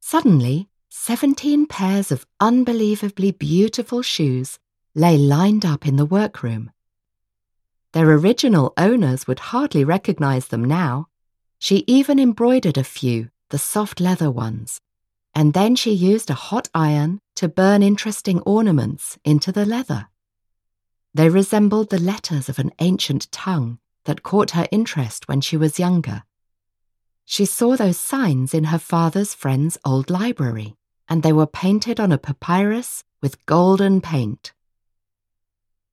Suddenly, 0.00 0.68
17 0.88 1.66
pairs 1.66 2.12
of 2.12 2.26
unbelievably 2.40 3.32
beautiful 3.32 4.02
shoes 4.02 4.58
lay 4.94 5.16
lined 5.16 5.64
up 5.64 5.86
in 5.86 5.96
the 5.96 6.04
workroom. 6.04 6.70
Their 7.92 8.10
original 8.10 8.72
owners 8.76 9.26
would 9.26 9.38
hardly 9.38 9.84
recognize 9.84 10.48
them 10.48 10.64
now. 10.64 11.08
She 11.58 11.84
even 11.86 12.18
embroidered 12.18 12.78
a 12.78 12.84
few, 12.84 13.28
the 13.50 13.58
soft 13.58 14.00
leather 14.00 14.30
ones, 14.30 14.80
and 15.34 15.52
then 15.52 15.76
she 15.76 15.92
used 15.92 16.30
a 16.30 16.34
hot 16.34 16.68
iron 16.74 17.20
to 17.36 17.48
burn 17.48 17.82
interesting 17.82 18.40
ornaments 18.40 19.18
into 19.24 19.52
the 19.52 19.66
leather. 19.66 20.08
They 21.14 21.28
resembled 21.28 21.90
the 21.90 22.00
letters 22.00 22.48
of 22.48 22.58
an 22.58 22.72
ancient 22.78 23.30
tongue 23.30 23.78
that 24.04 24.22
caught 24.22 24.52
her 24.52 24.66
interest 24.72 25.28
when 25.28 25.40
she 25.40 25.56
was 25.56 25.78
younger. 25.78 26.22
She 27.24 27.44
saw 27.44 27.76
those 27.76 27.98
signs 27.98 28.54
in 28.54 28.64
her 28.64 28.78
father's 28.78 29.34
friend's 29.34 29.78
old 29.84 30.10
library, 30.10 30.76
and 31.08 31.22
they 31.22 31.32
were 31.32 31.46
painted 31.46 32.00
on 32.00 32.10
a 32.10 32.18
papyrus 32.18 33.04
with 33.20 33.44
golden 33.46 34.00
paint. 34.00 34.52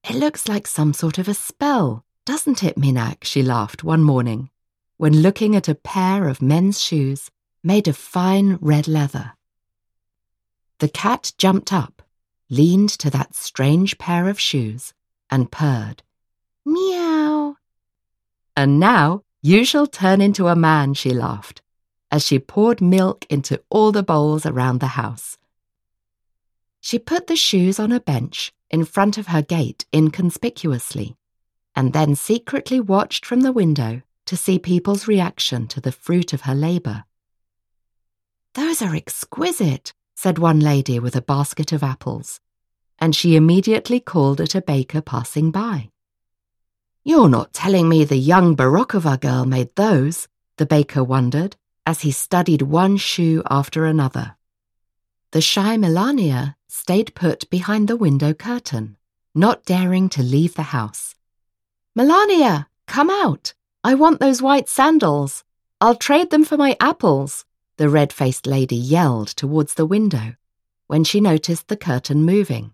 It 0.03 0.15
looks 0.15 0.47
like 0.47 0.67
some 0.67 0.93
sort 0.93 1.17
of 1.17 1.27
a 1.27 1.33
spell, 1.33 2.05
doesn't 2.25 2.63
it, 2.63 2.77
Minak? 2.77 3.23
she 3.23 3.43
laughed 3.43 3.83
one 3.83 4.03
morning, 4.03 4.49
when 4.97 5.21
looking 5.21 5.55
at 5.55 5.67
a 5.67 5.75
pair 5.75 6.27
of 6.27 6.41
men's 6.41 6.81
shoes 6.81 7.31
made 7.63 7.87
of 7.87 7.97
fine 7.97 8.57
red 8.61 8.87
leather. 8.87 9.33
The 10.79 10.89
cat 10.89 11.33
jumped 11.37 11.73
up, 11.73 12.01
leaned 12.49 12.89
to 12.99 13.09
that 13.09 13.35
strange 13.35 13.97
pair 13.97 14.29
of 14.29 14.39
shoes, 14.39 14.93
and 15.29 15.51
purred. 15.51 16.03
Meow. 16.65 17.57
And 18.55 18.79
now 18.79 19.23
you 19.41 19.65
shall 19.65 19.87
turn 19.87 20.21
into 20.21 20.47
a 20.47 20.55
man, 20.55 20.93
she 20.93 21.11
laughed, 21.11 21.61
as 22.11 22.25
she 22.25 22.39
poured 22.39 22.81
milk 22.81 23.25
into 23.29 23.61
all 23.69 23.91
the 23.91 24.03
bowls 24.03 24.45
around 24.45 24.79
the 24.79 24.87
house. 24.87 25.37
She 26.79 26.97
put 26.97 27.27
the 27.27 27.35
shoes 27.35 27.79
on 27.79 27.91
a 27.91 27.99
bench 27.99 28.53
in 28.69 28.85
front 28.85 29.17
of 29.17 29.27
her 29.27 29.41
gate 29.41 29.85
inconspicuously, 29.93 31.15
and 31.75 31.93
then 31.93 32.15
secretly 32.15 32.79
watched 32.79 33.25
from 33.25 33.41
the 33.41 33.51
window 33.51 34.01
to 34.25 34.37
see 34.37 34.59
people's 34.59 35.07
reaction 35.07 35.67
to 35.67 35.81
the 35.81 35.91
fruit 35.91 36.33
of 36.33 36.41
her 36.41 36.55
labour. 36.55 37.03
Those 38.53 38.81
are 38.81 38.95
exquisite, 38.95 39.93
said 40.15 40.37
one 40.37 40.59
lady 40.59 40.99
with 40.99 41.15
a 41.15 41.21
basket 41.21 41.71
of 41.71 41.83
apples, 41.83 42.39
and 42.99 43.15
she 43.15 43.35
immediately 43.35 43.99
called 43.99 44.41
at 44.41 44.55
a 44.55 44.61
baker 44.61 45.01
passing 45.01 45.51
by. 45.51 45.89
You're 47.03 47.29
not 47.29 47.53
telling 47.53 47.87
me 47.87 48.03
the 48.03 48.17
young 48.17 48.55
Barokova 48.55 49.19
girl 49.19 49.45
made 49.45 49.75
those, 49.75 50.27
the 50.57 50.65
baker 50.65 51.03
wondered, 51.03 51.55
as 51.85 52.01
he 52.01 52.11
studied 52.11 52.61
one 52.61 52.97
shoe 52.97 53.41
after 53.49 53.85
another. 53.85 54.35
The 55.31 55.41
shy 55.41 55.77
Melania 55.77 56.55
stayed 56.69 57.13
put 57.15 57.49
behind 57.49 57.89
the 57.89 57.97
window 57.97 58.33
curtain, 58.33 58.95
not 59.35 59.65
daring 59.65 60.07
to 60.07 60.23
leave 60.23 60.53
the 60.55 60.71
house. 60.71 61.15
Melania, 61.93 62.69
come 62.87 63.09
out! 63.09 63.53
I 63.83 63.95
want 63.95 64.21
those 64.21 64.41
white 64.41 64.69
sandals. 64.69 65.43
I'll 65.81 65.95
trade 65.95 66.29
them 66.29 66.45
for 66.45 66.55
my 66.55 66.77
apples 66.79 67.45
the 67.79 67.87
red 67.87 68.11
faced 68.11 68.45
lady 68.45 68.75
yelled 68.75 69.29
towards 69.29 69.75
the 69.75 69.85
window 69.85 70.35
when 70.87 71.05
she 71.05 71.21
noticed 71.21 71.69
the 71.69 71.77
curtain 71.77 72.23
moving. 72.23 72.73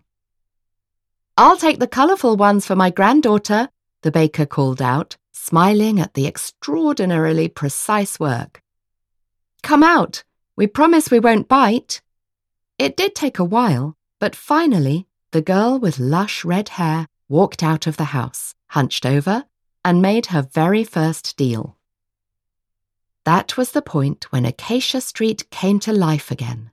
I'll 1.36 1.56
take 1.56 1.78
the 1.78 1.86
colourful 1.86 2.36
ones 2.36 2.66
for 2.66 2.74
my 2.74 2.90
granddaughter, 2.90 3.68
the 4.02 4.10
baker 4.10 4.46
called 4.46 4.82
out, 4.82 5.16
smiling 5.30 6.00
at 6.00 6.14
the 6.14 6.26
extraordinarily 6.26 7.46
precise 7.46 8.18
work. 8.18 8.60
Come 9.62 9.84
out. 9.84 10.24
We 10.56 10.66
promise 10.66 11.08
we 11.08 11.20
won't 11.20 11.46
bite. 11.46 12.02
It 12.78 12.96
did 12.96 13.14
take 13.14 13.38
a 13.38 13.44
while, 13.44 13.96
but 14.20 14.36
finally 14.36 15.06
the 15.30 15.42
girl 15.42 15.78
with 15.78 15.98
lush 15.98 16.44
red 16.44 16.70
hair 16.70 17.06
walked 17.28 17.62
out 17.62 17.86
of 17.86 17.96
the 17.96 18.04
house, 18.04 18.54
hunched 18.68 19.06
over, 19.06 19.44
and 19.84 20.02
made 20.02 20.26
her 20.26 20.42
very 20.42 20.84
first 20.84 21.36
deal. 21.36 21.76
That 23.24 23.56
was 23.56 23.72
the 23.72 23.82
point 23.82 24.30
when 24.30 24.44
Acacia 24.44 25.00
Street 25.00 25.50
came 25.50 25.80
to 25.80 25.92
life 25.92 26.30
again. 26.30 26.70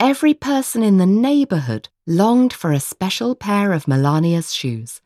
Every 0.00 0.34
person 0.34 0.82
in 0.82 0.98
the 0.98 1.06
neighbourhood 1.06 1.88
longed 2.06 2.52
for 2.52 2.72
a 2.72 2.80
special 2.80 3.36
pair 3.36 3.72
of 3.72 3.86
Melania's 3.86 4.52
shoes. 4.52 5.00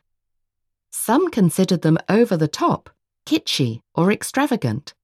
Some 0.91 1.31
considered 1.31 1.83
them 1.83 1.99
over 2.09 2.37
the 2.37 2.49
top, 2.49 2.89
kitschy, 3.27 3.81
or 3.95 4.11
extravagant, 4.11 4.95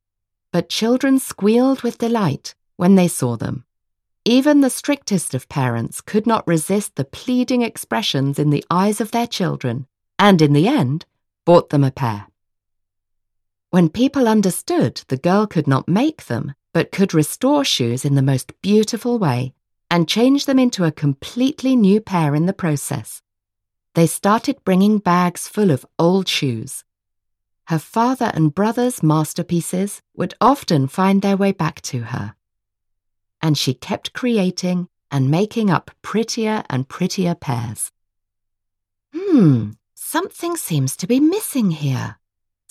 but 0.52 0.70
children 0.70 1.18
squealed 1.18 1.82
with 1.82 1.98
delight 1.98 2.54
when 2.76 2.94
they 2.94 3.08
saw 3.08 3.36
them. 3.36 3.64
Even 4.24 4.60
the 4.60 4.70
strictest 4.70 5.34
of 5.34 5.48
parents 5.48 6.00
could 6.00 6.26
not 6.26 6.46
resist 6.46 6.94
the 6.94 7.04
pleading 7.04 7.62
expressions 7.62 8.38
in 8.38 8.50
the 8.50 8.64
eyes 8.70 9.00
of 9.00 9.10
their 9.10 9.26
children, 9.26 9.86
and 10.18 10.40
in 10.40 10.52
the 10.52 10.68
end, 10.68 11.06
bought 11.44 11.70
them 11.70 11.82
a 11.82 11.90
pair. 11.90 12.28
When 13.70 13.88
people 13.88 14.28
understood 14.28 15.02
the 15.08 15.16
girl 15.16 15.46
could 15.46 15.66
not 15.66 15.88
make 15.88 16.26
them, 16.26 16.54
but 16.72 16.92
could 16.92 17.12
restore 17.12 17.64
shoes 17.64 18.04
in 18.04 18.14
the 18.14 18.22
most 18.22 18.52
beautiful 18.62 19.18
way 19.18 19.54
and 19.90 20.08
change 20.08 20.46
them 20.46 20.58
into 20.58 20.84
a 20.84 20.92
completely 20.92 21.74
new 21.74 22.00
pair 22.00 22.34
in 22.34 22.46
the 22.46 22.52
process, 22.52 23.22
they 23.94 24.06
started 24.06 24.64
bringing 24.64 24.98
bags 24.98 25.48
full 25.48 25.70
of 25.70 25.84
old 25.98 26.28
shoes. 26.28 26.84
Her 27.66 27.78
father 27.78 28.30
and 28.34 28.54
brother's 28.54 29.02
masterpieces 29.02 30.00
would 30.14 30.34
often 30.40 30.86
find 30.86 31.22
their 31.22 31.36
way 31.36 31.52
back 31.52 31.80
to 31.82 32.02
her. 32.04 32.34
And 33.42 33.58
she 33.58 33.74
kept 33.74 34.12
creating 34.12 34.88
and 35.10 35.30
making 35.30 35.68
up 35.68 35.90
prettier 36.00 36.64
and 36.70 36.88
prettier 36.88 37.34
pairs. 37.34 37.90
Hmm, 39.14 39.72
something 39.94 40.56
seems 40.56 40.96
to 40.96 41.06
be 41.06 41.20
missing 41.20 41.72
here 41.72 42.16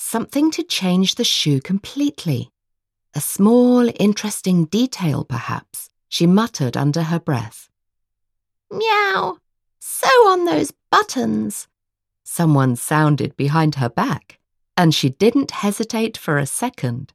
something 0.02 0.52
to 0.52 0.64
change 0.64 1.16
the 1.16 1.24
shoe 1.24 1.62
completely. 1.62 2.52
A 3.16 3.22
small, 3.22 3.90
interesting 4.00 4.66
detail, 4.66 5.24
perhaps, 5.24 5.90
she 6.10 6.26
muttered 6.26 6.76
under 6.76 7.04
her 7.04 7.20
breath. 7.20 7.70
Meow! 8.70 9.38
Sew 9.80 10.28
on 10.28 10.46
those 10.46 10.74
buttons! 10.90 11.68
Someone 12.24 12.76
sounded 12.76 13.38
behind 13.38 13.76
her 13.76 13.90
back, 13.90 14.40
and 14.76 14.94
she 14.94 15.10
didn't 15.10 15.52
hesitate 15.52 16.18
for 16.18 16.38
a 16.38 16.46
second. 16.46 17.14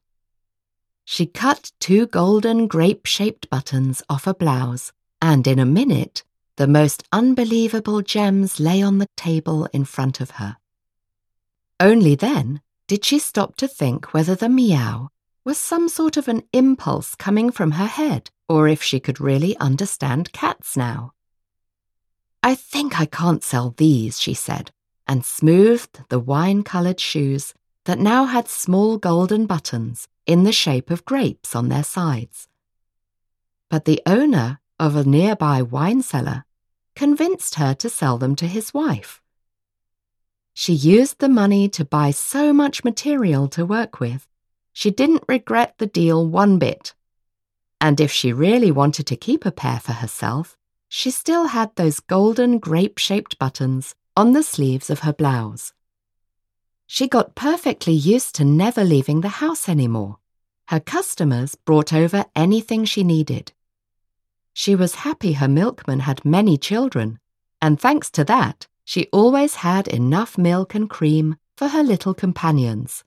She 1.09 1.25
cut 1.25 1.71
two 1.79 2.05
golden 2.07 2.67
grape 2.67 3.05
shaped 3.05 3.49
buttons 3.49 4.03
off 4.09 4.27
a 4.27 4.33
blouse, 4.33 4.91
and 5.21 5.47
in 5.47 5.57
a 5.57 5.65
minute, 5.65 6.25
the 6.57 6.67
most 6.67 7.01
unbelievable 7.13 8.01
gems 8.01 8.59
lay 8.59 8.81
on 8.81 8.97
the 8.97 9.07
table 9.15 9.69
in 9.71 9.85
front 9.85 10.19
of 10.19 10.31
her. 10.31 10.57
Only 11.79 12.15
then 12.15 12.59
did 12.87 13.05
she 13.05 13.19
stop 13.19 13.55
to 13.55 13.69
think 13.69 14.13
whether 14.13 14.35
the 14.35 14.49
meow 14.49 15.07
was 15.45 15.57
some 15.57 15.87
sort 15.87 16.17
of 16.17 16.27
an 16.27 16.43
impulse 16.51 17.15
coming 17.15 17.51
from 17.51 17.71
her 17.71 17.87
head, 17.87 18.29
or 18.49 18.67
if 18.67 18.83
she 18.83 18.99
could 18.99 19.21
really 19.21 19.55
understand 19.59 20.33
cats 20.33 20.75
now. 20.75 21.13
I 22.43 22.53
think 22.53 22.99
I 22.99 23.05
can't 23.05 23.45
sell 23.45 23.73
these, 23.77 24.19
she 24.19 24.33
said, 24.33 24.71
and 25.07 25.23
smoothed 25.23 26.01
the 26.09 26.19
wine 26.19 26.63
coloured 26.63 26.99
shoes 26.99 27.53
that 27.85 27.97
now 27.97 28.25
had 28.25 28.49
small 28.49 28.97
golden 28.97 29.45
buttons 29.45 30.09
in 30.27 30.43
the 30.43 30.51
shape 30.51 30.91
of 30.91 31.05
grapes 31.05 31.55
on 31.55 31.69
their 31.69 31.83
sides. 31.83 32.47
But 33.69 33.85
the 33.85 34.01
owner 34.05 34.59
of 34.79 34.95
a 34.95 35.03
nearby 35.03 35.61
wine 35.61 36.03
cellar 36.03 36.45
convinced 36.95 37.55
her 37.55 37.73
to 37.75 37.89
sell 37.89 38.17
them 38.17 38.35
to 38.35 38.47
his 38.47 38.73
wife. 38.73 39.21
She 40.53 40.73
used 40.73 41.19
the 41.19 41.29
money 41.29 41.69
to 41.69 41.85
buy 41.85 42.11
so 42.11 42.51
much 42.51 42.83
material 42.83 43.47
to 43.49 43.65
work 43.65 43.99
with. 43.99 44.27
She 44.73 44.91
didn't 44.91 45.23
regret 45.27 45.75
the 45.77 45.87
deal 45.87 46.27
one 46.27 46.59
bit. 46.59 46.93
And 47.79 48.01
if 48.01 48.11
she 48.11 48.33
really 48.33 48.71
wanted 48.71 49.05
to 49.07 49.15
keep 49.15 49.45
a 49.45 49.51
pair 49.51 49.79
for 49.79 49.93
herself, 49.93 50.57
she 50.89 51.11
still 51.11 51.47
had 51.47 51.75
those 51.75 51.99
golden 51.99 52.57
grape 52.57 52.97
shaped 52.97 53.37
buttons 53.37 53.93
on 54.15 54.33
the 54.33 54.41
sleeves 54.41 54.89
of 54.89 55.01
her 55.01 55.13
blouse. 55.13 55.73
She 56.87 57.07
got 57.07 57.35
perfectly 57.35 57.93
used 57.93 58.33
to 58.35 58.45
never 58.45 58.83
leaving 58.83 59.21
the 59.21 59.37
house 59.43 59.67
anymore. 59.67 60.17
Her 60.69 60.79
customers 60.79 61.55
brought 61.55 61.93
over 61.93 62.25
anything 62.35 62.85
she 62.85 63.03
needed. 63.03 63.51
She 64.53 64.73
was 64.73 64.95
happy 64.95 65.33
her 65.33 65.47
milkman 65.47 65.99
had 65.99 66.25
many 66.25 66.57
children, 66.57 67.19
and 67.61 67.79
thanks 67.79 68.09
to 68.11 68.23
that, 68.23 68.67
she 68.83 69.07
always 69.11 69.55
had 69.55 69.87
enough 69.87 70.37
milk 70.37 70.73
and 70.73 70.89
cream 70.89 71.35
for 71.57 71.67
her 71.67 71.83
little 71.83 72.13
companions. 72.13 73.03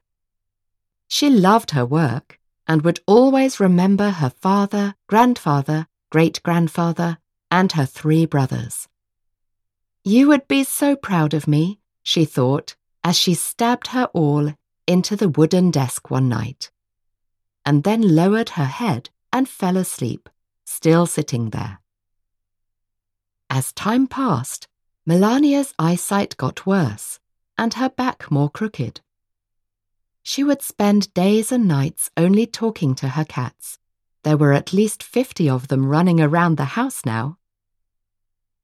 She 1.08 1.30
loved 1.30 1.72
her 1.72 1.86
work 1.86 2.38
and 2.68 2.82
would 2.82 3.00
always 3.06 3.58
remember 3.58 4.10
her 4.10 4.30
father, 4.30 4.94
grandfather, 5.06 5.86
great 6.10 6.42
grandfather, 6.42 7.18
and 7.50 7.72
her 7.72 7.86
three 7.86 8.26
brothers. 8.26 8.88
You 10.04 10.28
would 10.28 10.46
be 10.46 10.64
so 10.64 10.96
proud 10.96 11.34
of 11.34 11.48
me, 11.48 11.80
she 12.02 12.24
thought, 12.24 12.76
as 13.02 13.16
she 13.16 13.34
stabbed 13.34 13.88
her 13.88 14.08
awl 14.14 14.52
into 14.86 15.16
the 15.16 15.28
wooden 15.28 15.70
desk 15.70 16.10
one 16.10 16.28
night, 16.28 16.70
and 17.64 17.84
then 17.84 18.14
lowered 18.14 18.50
her 18.50 18.64
head 18.64 19.10
and 19.32 19.48
fell 19.48 19.76
asleep, 19.76 20.28
still 20.64 21.06
sitting 21.06 21.50
there. 21.50 21.80
As 23.48 23.72
time 23.72 24.06
passed, 24.06 24.68
Melania's 25.06 25.74
eyesight 25.78 26.36
got 26.36 26.66
worse 26.66 27.18
and 27.56 27.74
her 27.74 27.88
back 27.88 28.30
more 28.30 28.50
crooked. 28.50 29.00
She 30.22 30.44
would 30.44 30.62
spend 30.62 31.12
days 31.14 31.50
and 31.50 31.66
nights 31.66 32.10
only 32.16 32.46
talking 32.46 32.94
to 32.96 33.08
her 33.08 33.24
cats. 33.24 33.78
There 34.22 34.36
were 34.36 34.52
at 34.52 34.72
least 34.72 35.02
50 35.02 35.48
of 35.48 35.68
them 35.68 35.86
running 35.86 36.20
around 36.20 36.56
the 36.56 36.76
house 36.76 37.04
now. 37.04 37.38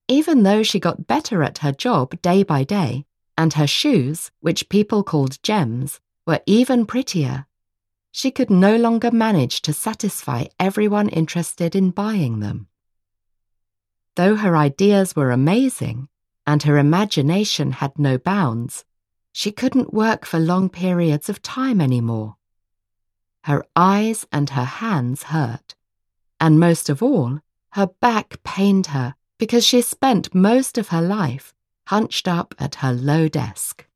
Even 0.06 0.42
though 0.42 0.62
she 0.62 0.78
got 0.78 1.06
better 1.06 1.42
at 1.42 1.58
her 1.58 1.72
job 1.72 2.20
day 2.22 2.42
by 2.42 2.62
day, 2.62 3.05
and 3.36 3.54
her 3.54 3.66
shoes, 3.66 4.30
which 4.40 4.68
people 4.68 5.02
called 5.02 5.42
gems, 5.42 6.00
were 6.26 6.40
even 6.46 6.86
prettier, 6.86 7.46
she 8.10 8.30
could 8.30 8.48
no 8.48 8.76
longer 8.76 9.10
manage 9.10 9.60
to 9.60 9.72
satisfy 9.72 10.46
everyone 10.58 11.08
interested 11.10 11.76
in 11.76 11.90
buying 11.90 12.40
them. 12.40 12.66
Though 14.14 14.36
her 14.36 14.56
ideas 14.56 15.14
were 15.14 15.30
amazing 15.30 16.08
and 16.46 16.62
her 16.62 16.78
imagination 16.78 17.72
had 17.72 17.98
no 17.98 18.16
bounds, 18.16 18.84
she 19.32 19.52
couldn't 19.52 19.92
work 19.92 20.24
for 20.24 20.38
long 20.38 20.70
periods 20.70 21.28
of 21.28 21.42
time 21.42 21.78
anymore. 21.78 22.36
Her 23.42 23.64
eyes 23.76 24.26
and 24.32 24.48
her 24.50 24.64
hands 24.64 25.24
hurt, 25.24 25.74
and 26.40 26.58
most 26.58 26.88
of 26.88 27.02
all, 27.02 27.40
her 27.72 27.88
back 28.00 28.42
pained 28.42 28.86
her 28.88 29.14
because 29.38 29.66
she 29.66 29.82
spent 29.82 30.34
most 30.34 30.78
of 30.78 30.88
her 30.88 31.02
life 31.02 31.52
hunched 31.86 32.26
up 32.26 32.54
at 32.58 32.76
her 32.76 32.92
low 32.92 33.28
desk. 33.28 33.86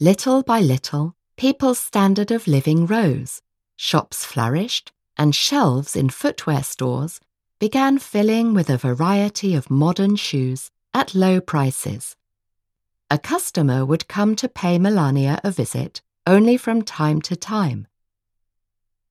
Little 0.00 0.42
by 0.42 0.60
little, 0.60 1.14
people's 1.36 1.78
standard 1.78 2.30
of 2.30 2.46
living 2.46 2.86
rose, 2.86 3.42
shops 3.76 4.24
flourished, 4.24 4.92
and 5.16 5.34
shelves 5.34 5.96
in 5.96 6.08
footwear 6.08 6.62
stores 6.62 7.20
began 7.58 7.98
filling 7.98 8.54
with 8.54 8.70
a 8.70 8.76
variety 8.76 9.54
of 9.54 9.70
modern 9.70 10.16
shoes 10.16 10.70
at 10.94 11.14
low 11.14 11.40
prices. 11.40 12.16
A 13.10 13.18
customer 13.18 13.84
would 13.84 14.08
come 14.08 14.36
to 14.36 14.48
pay 14.48 14.78
Melania 14.78 15.40
a 15.42 15.50
visit 15.50 16.02
only 16.26 16.56
from 16.56 16.82
time 16.82 17.20
to 17.22 17.34
time. 17.34 17.86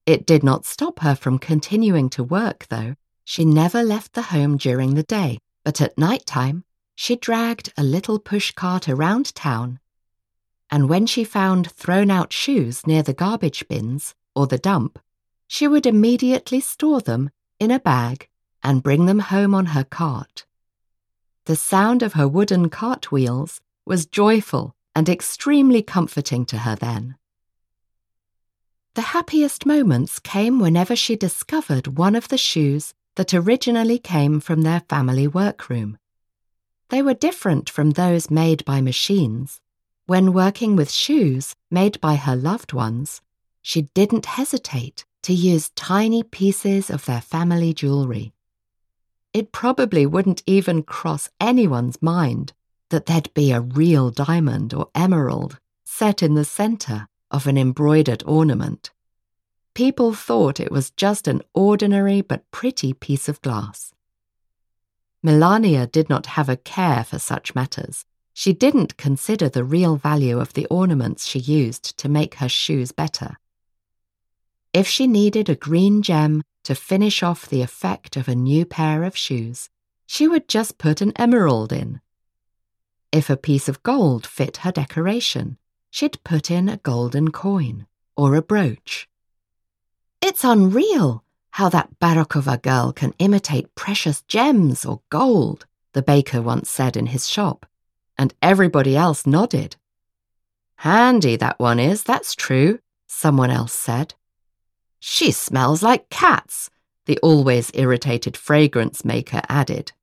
It 0.05 0.25
did 0.25 0.43
not 0.43 0.65
stop 0.65 0.99
her 0.99 1.15
from 1.15 1.39
continuing 1.39 2.09
to 2.11 2.23
work, 2.23 2.67
though. 2.69 2.95
She 3.25 3.43
never 3.43 3.83
left 3.83 4.13
the 4.13 4.21
home 4.33 4.55
during 4.55 4.93
the 4.93 5.03
day, 5.03 5.39
but 5.65 5.81
at 5.81 5.97
night 5.97 6.25
time 6.25 6.63
she 6.99 7.15
dragged 7.15 7.71
a 7.77 7.83
little 7.83 8.17
push 8.17 8.51
cart 8.53 8.89
around 8.89 9.33
town. 9.35 9.79
And 10.71 10.89
when 10.89 11.05
she 11.05 11.23
found 11.23 11.71
thrown 11.71 12.09
out 12.09 12.33
shoes 12.33 12.87
near 12.87 13.03
the 13.03 13.13
garbage 13.13 13.67
bins 13.67 14.15
or 14.35 14.47
the 14.47 14.57
dump, 14.57 14.97
she 15.47 15.67
would 15.67 15.85
immediately 15.85 16.59
store 16.59 16.99
them 16.99 17.29
in 17.59 17.69
a 17.69 17.79
bag 17.79 18.27
and 18.63 18.81
bring 18.81 19.05
them 19.05 19.19
home 19.19 19.53
on 19.53 19.67
her 19.67 19.83
cart. 19.83 20.47
The 21.45 21.55
sound 21.55 22.01
of 22.01 22.13
her 22.13 22.27
wooden 22.27 22.67
cart 22.71 23.11
wheels 23.11 23.61
was 23.85 24.07
joyful 24.07 24.75
and 24.95 25.07
extremely 25.07 25.83
comforting 25.83 26.47
to 26.47 26.57
her 26.57 26.75
then. 26.75 27.15
The 28.95 29.13
happiest 29.13 29.67
moments 29.67 30.17
came 30.17 30.59
whenever 30.59 30.95
she 30.95 31.15
discovered 31.15 31.99
one 31.99 32.15
of 32.15 32.29
the 32.29 32.39
shoes 32.39 32.95
that 33.17 33.35
originally 33.35 33.99
came 33.99 34.39
from 34.39 34.63
their 34.63 34.79
family 34.89 35.27
workroom. 35.27 35.99
They 36.89 37.01
were 37.01 37.13
different 37.13 37.69
from 37.69 37.91
those 37.91 38.31
made 38.31 38.63
by 38.65 38.81
machines. 38.81 39.61
When 40.05 40.33
working 40.33 40.75
with 40.75 40.91
shoes 40.91 41.55
made 41.69 41.99
by 41.99 42.15
her 42.15 42.35
loved 42.35 42.73
ones, 42.73 43.21
she 43.61 43.83
didn't 43.93 44.25
hesitate 44.25 45.05
to 45.23 45.33
use 45.33 45.69
tiny 45.69 46.23
pieces 46.23 46.89
of 46.89 47.05
their 47.05 47.21
family 47.21 47.73
jewelry 47.73 48.33
it 49.37 49.51
probably 49.51 50.03
wouldn't 50.03 50.41
even 50.47 50.81
cross 50.81 51.29
anyone's 51.39 52.01
mind 52.01 52.53
that 52.89 53.05
there'd 53.05 53.31
be 53.35 53.51
a 53.51 53.61
real 53.61 54.09
diamond 54.09 54.73
or 54.73 54.89
emerald 54.95 55.59
set 55.85 56.23
in 56.23 56.33
the 56.33 56.43
center 56.43 57.07
of 57.29 57.45
an 57.45 57.55
embroidered 57.55 58.23
ornament. 58.25 58.89
People 59.75 60.13
thought 60.15 60.59
it 60.59 60.71
was 60.71 60.89
just 60.89 61.27
an 61.27 61.43
ordinary 61.53 62.21
but 62.21 62.49
pretty 62.49 62.93
piece 62.93 63.29
of 63.29 63.39
glass. 63.43 63.93
Melania 65.27 65.85
did 65.85 66.07
not 66.07 66.25
have 66.37 66.47
a 66.47 66.55
care 66.55 67.03
for 67.03 67.19
such 67.19 67.53
matters. 67.53 68.05
She 68.33 68.53
didn't 68.53 68.95
consider 68.95 69.49
the 69.49 69.65
real 69.65 69.97
value 69.97 70.39
of 70.39 70.53
the 70.53 70.65
ornaments 70.67 71.25
she 71.25 71.39
used 71.39 71.97
to 71.97 72.07
make 72.07 72.35
her 72.35 72.47
shoes 72.47 72.93
better. 72.93 73.35
If 74.71 74.87
she 74.87 75.05
needed 75.05 75.49
a 75.49 75.55
green 75.55 76.01
gem 76.01 76.43
to 76.63 76.75
finish 76.75 77.23
off 77.23 77.49
the 77.49 77.61
effect 77.61 78.15
of 78.15 78.29
a 78.29 78.35
new 78.35 78.65
pair 78.65 79.03
of 79.03 79.17
shoes, 79.17 79.69
she 80.05 80.29
would 80.29 80.47
just 80.47 80.77
put 80.77 81.01
an 81.01 81.11
emerald 81.17 81.73
in. 81.73 81.99
If 83.11 83.29
a 83.29 83.35
piece 83.35 83.67
of 83.67 83.83
gold 83.83 84.25
fit 84.25 84.63
her 84.63 84.71
decoration, 84.71 85.57
she'd 85.89 86.23
put 86.23 86.49
in 86.49 86.69
a 86.69 86.77
golden 86.77 87.31
coin 87.31 87.85
or 88.15 88.35
a 88.35 88.41
brooch. 88.41 89.09
It's 90.21 90.45
unreal 90.45 91.25
how 91.57 91.69
that 91.69 91.99
Barokova 91.99 92.61
girl 92.61 92.91
can 92.91 93.15
imitate 93.17 93.73
precious 93.73 94.21
gems 94.21 94.85
or 94.85 95.01
gold, 95.09 95.65
the 95.93 96.03
baker 96.03 96.39
once 96.39 96.69
said 96.69 96.95
in 96.95 97.07
his 97.07 97.27
shop, 97.27 97.65
and 98.15 98.31
everybody 98.43 98.95
else 98.95 99.25
nodded. 99.25 99.75
Handy 100.75 101.35
that 101.37 101.57
one 101.57 101.79
is, 101.79 102.03
that's 102.03 102.35
true, 102.35 102.77
someone 103.07 103.49
else 103.49 103.73
said. 103.73 104.13
She 104.99 105.31
smells 105.31 105.81
like 105.81 106.11
cats, 106.11 106.69
the 107.07 107.17
always 107.23 107.71
irritated 107.73 108.37
fragrance 108.37 109.03
maker 109.03 109.41
added. 109.49 109.93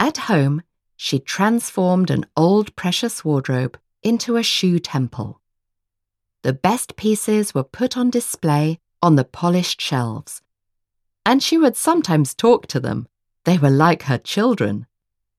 At 0.00 0.16
home, 0.16 0.62
she 0.96 1.18
transformed 1.18 2.10
an 2.10 2.24
old 2.34 2.74
precious 2.76 3.26
wardrobe 3.26 3.76
into 4.02 4.38
a 4.38 4.42
shoe 4.42 4.78
temple. 4.78 5.42
The 6.40 6.54
best 6.54 6.96
pieces 6.96 7.54
were 7.54 7.62
put 7.62 7.94
on 7.98 8.08
display 8.08 8.80
on 9.04 9.14
the 9.14 9.24
polished 9.24 9.80
shelves, 9.80 10.42
and 11.24 11.40
she 11.40 11.56
would 11.56 11.76
sometimes 11.76 12.34
talk 12.34 12.66
to 12.66 12.80
them. 12.80 13.06
They 13.44 13.58
were 13.58 13.70
like 13.70 14.02
her 14.04 14.18
children. 14.18 14.86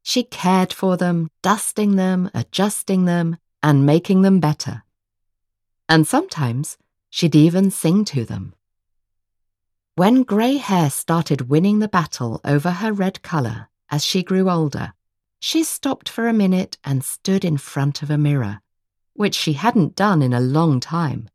She 0.03 0.23
cared 0.23 0.71
for 0.71 0.95
them, 0.95 1.29
dusting 1.41 1.97
them, 1.97 2.31
adjusting 2.33 3.03
them, 3.03 3.37
and 3.61 3.85
making 3.85 4.21
them 4.21 4.39
better. 4.39 4.83
And 5.89 6.07
sometimes 6.07 6.77
She'd 7.15 7.33
even 7.33 7.71
sing 7.71 8.03
to 8.11 8.25
them. 8.25 8.53
When 9.95 10.23
grey 10.23 10.57
hair 10.57 10.89
started 10.89 11.47
winning 11.47 11.79
the 11.79 11.87
battle 11.87 12.41
over 12.43 12.71
her 12.71 12.91
red 12.91 13.21
colour 13.21 13.69
as 13.89 14.03
she 14.03 14.21
grew 14.21 14.49
older, 14.49 14.91
she 15.39 15.63
stopped 15.63 16.09
for 16.09 16.27
a 16.27 16.33
minute 16.33 16.77
and 16.83 17.05
stood 17.05 17.45
in 17.45 17.55
front 17.55 18.01
of 18.01 18.09
a 18.09 18.17
mirror, 18.17 18.59
which 19.13 19.33
she 19.33 19.53
hadn't 19.53 19.95
done 19.95 20.21
in 20.21 20.33
a 20.33 20.41
long 20.41 20.81
time. 20.81 21.29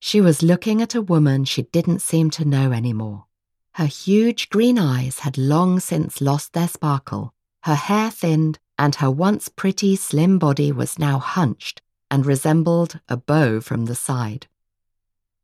She 0.00 0.22
was 0.22 0.42
looking 0.42 0.80
at 0.80 0.94
a 0.94 1.02
woman 1.02 1.44
she 1.44 1.62
didn't 1.62 2.00
seem 2.00 2.30
to 2.30 2.44
know 2.44 2.72
anymore. 2.72 3.26
Her 3.74 3.84
huge 3.86 4.48
green 4.48 4.78
eyes 4.78 5.20
had 5.20 5.38
long 5.38 5.78
since 5.78 6.20
lost 6.22 6.54
their 6.54 6.68
sparkle, 6.68 7.34
her 7.62 7.74
hair 7.74 8.10
thinned, 8.10 8.58
and 8.78 8.94
her 8.96 9.10
once 9.10 9.50
pretty 9.50 9.94
slim 9.96 10.38
body 10.38 10.72
was 10.72 10.98
now 10.98 11.18
hunched 11.18 11.82
and 12.10 12.24
resembled 12.24 12.98
a 13.08 13.16
bow 13.18 13.60
from 13.60 13.84
the 13.84 13.94
side. 13.94 14.46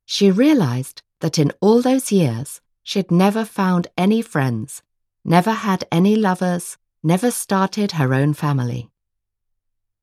She 0.07 0.31
realized 0.31 1.03
that 1.21 1.39
in 1.39 1.53
all 1.61 1.83
those 1.83 2.11
years 2.11 2.63
she'd 2.83 3.11
never 3.11 3.45
found 3.45 3.89
any 3.99 4.23
friends, 4.23 4.83
never 5.23 5.53
had 5.53 5.87
any 5.93 6.17
lovers, 6.17 6.79
never 7.03 7.31
started 7.31 7.93
her 7.93 8.15
own 8.15 8.33
family. 8.33 8.91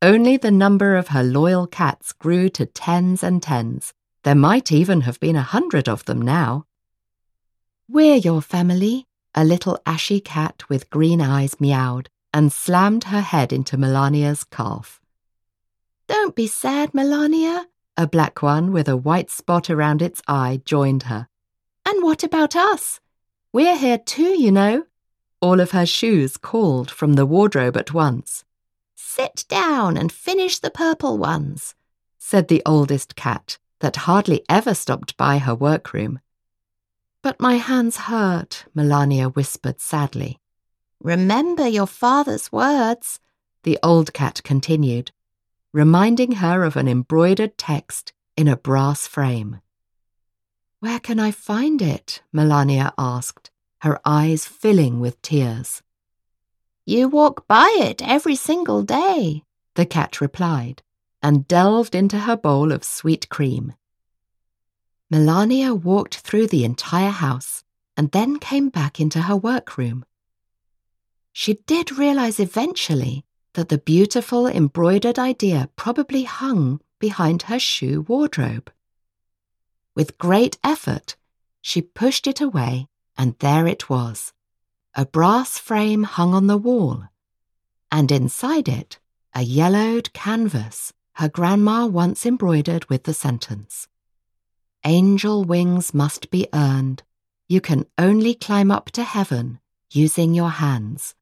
Only 0.02 0.38
the 0.38 0.52
number 0.52 0.96
of 0.96 1.08
her 1.10 1.24
loyal 1.24 1.66
cats 1.66 2.13
grew 2.13 2.50
to 2.50 2.66
tens 2.68 3.24
and 3.24 3.42
tens. 3.42 3.94
There 4.24 4.36
might 4.36 4.72
even 4.72 5.02
have 5.02 5.20
been 5.20 5.36
a 5.36 5.42
hundred 5.42 5.90
of 5.90 6.06
them 6.06 6.22
now. 6.22 6.66
We're 7.90 8.16
your 8.16 8.42
family, 8.42 9.06
a 9.36 9.44
little 9.44 9.78
ashy 9.86 10.22
cat 10.22 10.64
with 10.70 10.90
green 10.90 11.22
eyes 11.22 11.60
meowed 11.60 12.10
and 12.34 12.52
slammed 12.52 13.06
her 13.06 13.20
head 13.20 13.52
into 13.52 13.78
Melania's 13.78 14.46
calf. 14.46 15.02
Don't 16.08 16.36
be 16.36 16.48
sad, 16.48 16.94
Melania, 16.94 17.68
a 17.98 18.08
black 18.08 18.42
one 18.42 18.72
with 18.72 18.88
a 18.88 18.96
white 18.96 19.30
spot 19.30 19.70
around 19.70 20.02
its 20.02 20.22
eye 20.26 20.62
joined 20.64 21.04
her. 21.04 21.28
And 21.86 22.02
what 22.02 22.24
about 22.24 22.56
us? 22.56 23.02
We're 23.52 23.78
here 23.78 23.98
too, 23.98 24.40
you 24.40 24.54
know. 24.54 24.86
All 25.42 25.60
of 25.60 25.72
her 25.72 25.86
shoes 25.86 26.38
called 26.38 26.90
from 26.90 27.14
the 27.14 27.26
wardrobe 27.26 27.76
at 27.76 27.94
once. 27.94 28.46
Sit 28.96 29.44
down 29.50 29.98
and 29.98 30.14
finish 30.14 30.60
the 30.60 30.72
purple 30.72 31.18
ones, 31.18 31.76
said 32.18 32.48
the 32.48 32.62
oldest 32.66 33.18
cat 33.18 33.58
that 33.84 34.08
hardly 34.08 34.43
ever 34.50 34.74
stopped 34.74 35.15
by 35.17 35.38
her 35.38 35.54
workroom. 35.54 36.19
But 37.22 37.39
my 37.39 37.56
hands 37.56 37.98
hurt, 38.10 38.65
Melania 38.74 39.28
whispered 39.30 39.80
sadly. 39.80 40.39
Remember 41.00 41.67
your 41.67 41.88
father's 41.88 42.52
words, 42.52 43.19
the 43.63 43.78
old 43.84 44.13
cat 44.13 44.41
continued. 44.43 45.12
reminding 45.74 46.34
her 46.34 46.63
of 46.63 46.78
an 46.78 46.88
embroidered 46.88 47.58
text 47.58 48.13
in 48.38 48.48
a 48.48 48.56
brass 48.56 49.08
frame. 49.08 49.60
Where 50.80 51.00
can 51.00 51.19
I 51.19 51.32
find 51.32 51.82
it? 51.82 52.22
Melania 52.32 52.93
asked, 52.98 53.50
her 53.80 54.00
eyes 54.06 54.46
filling 54.46 55.00
with 55.00 55.22
tears. 55.22 55.82
You 56.86 57.08
walk 57.08 57.48
by 57.48 57.76
it 57.80 58.02
every 58.08 58.36
single 58.36 58.84
day, 58.84 59.43
the 59.76 59.86
cat 59.86 60.22
replied, 60.22 60.84
and 61.24 61.48
delved 61.48 61.96
into 61.96 62.20
her 62.20 62.36
bowl 62.36 62.74
of 62.74 62.84
sweet 62.84 63.30
cream. 63.30 63.74
Melania 65.10 65.74
walked 65.74 66.18
through 66.18 66.48
the 66.48 66.66
entire 66.66 67.12
house 67.12 67.64
and 67.96 68.12
then 68.12 68.40
came 68.40 68.70
back 68.70 69.00
into 69.00 69.22
her 69.22 69.36
workroom. 69.36 70.04
She 71.32 71.54
did 71.66 71.98
realize 71.98 72.40
eventually 72.40 73.24
that 73.54 73.70
the 73.70 73.78
beautiful 73.78 74.48
embroidered 74.48 75.18
idea 75.18 75.70
probably 75.78 76.24
hung 76.24 76.82
behind 77.00 77.44
her 77.44 77.60
shoe 77.60 78.02
wardrobe. 78.02 78.70
With 79.96 80.18
great 80.18 80.58
effort, 80.64 81.16
she 81.62 81.82
pushed 81.82 82.28
it 82.28 82.42
away, 82.42 82.88
and 83.18 83.38
there 83.40 83.66
it 83.68 83.90
was 83.90 84.34
a 84.96 85.06
brass 85.06 85.58
frame 85.58 86.04
hung 86.04 86.36
on 86.36 86.48
the 86.48 86.58
wall, 86.58 87.06
and 87.92 88.12
inside 88.12 88.68
it, 88.68 89.00
a 89.34 89.42
yellowed 89.42 90.14
canvas 90.14 90.94
her 91.13 91.30
grandma 91.30 91.86
once 91.86 92.26
embroidered 92.26 92.86
with 92.89 93.04
the 93.04 93.13
sentence 93.13 93.88
Angel 94.86 95.45
wings 95.45 95.93
must 95.93 96.30
be 96.30 96.45
earned. 96.54 97.04
You 97.47 97.62
can 97.62 97.86
only 97.97 98.34
climb 98.34 98.69
up 98.69 98.91
to 98.91 99.04
heaven 99.04 99.60
using 99.91 100.34
your 100.34 100.49
hands. 100.49 101.15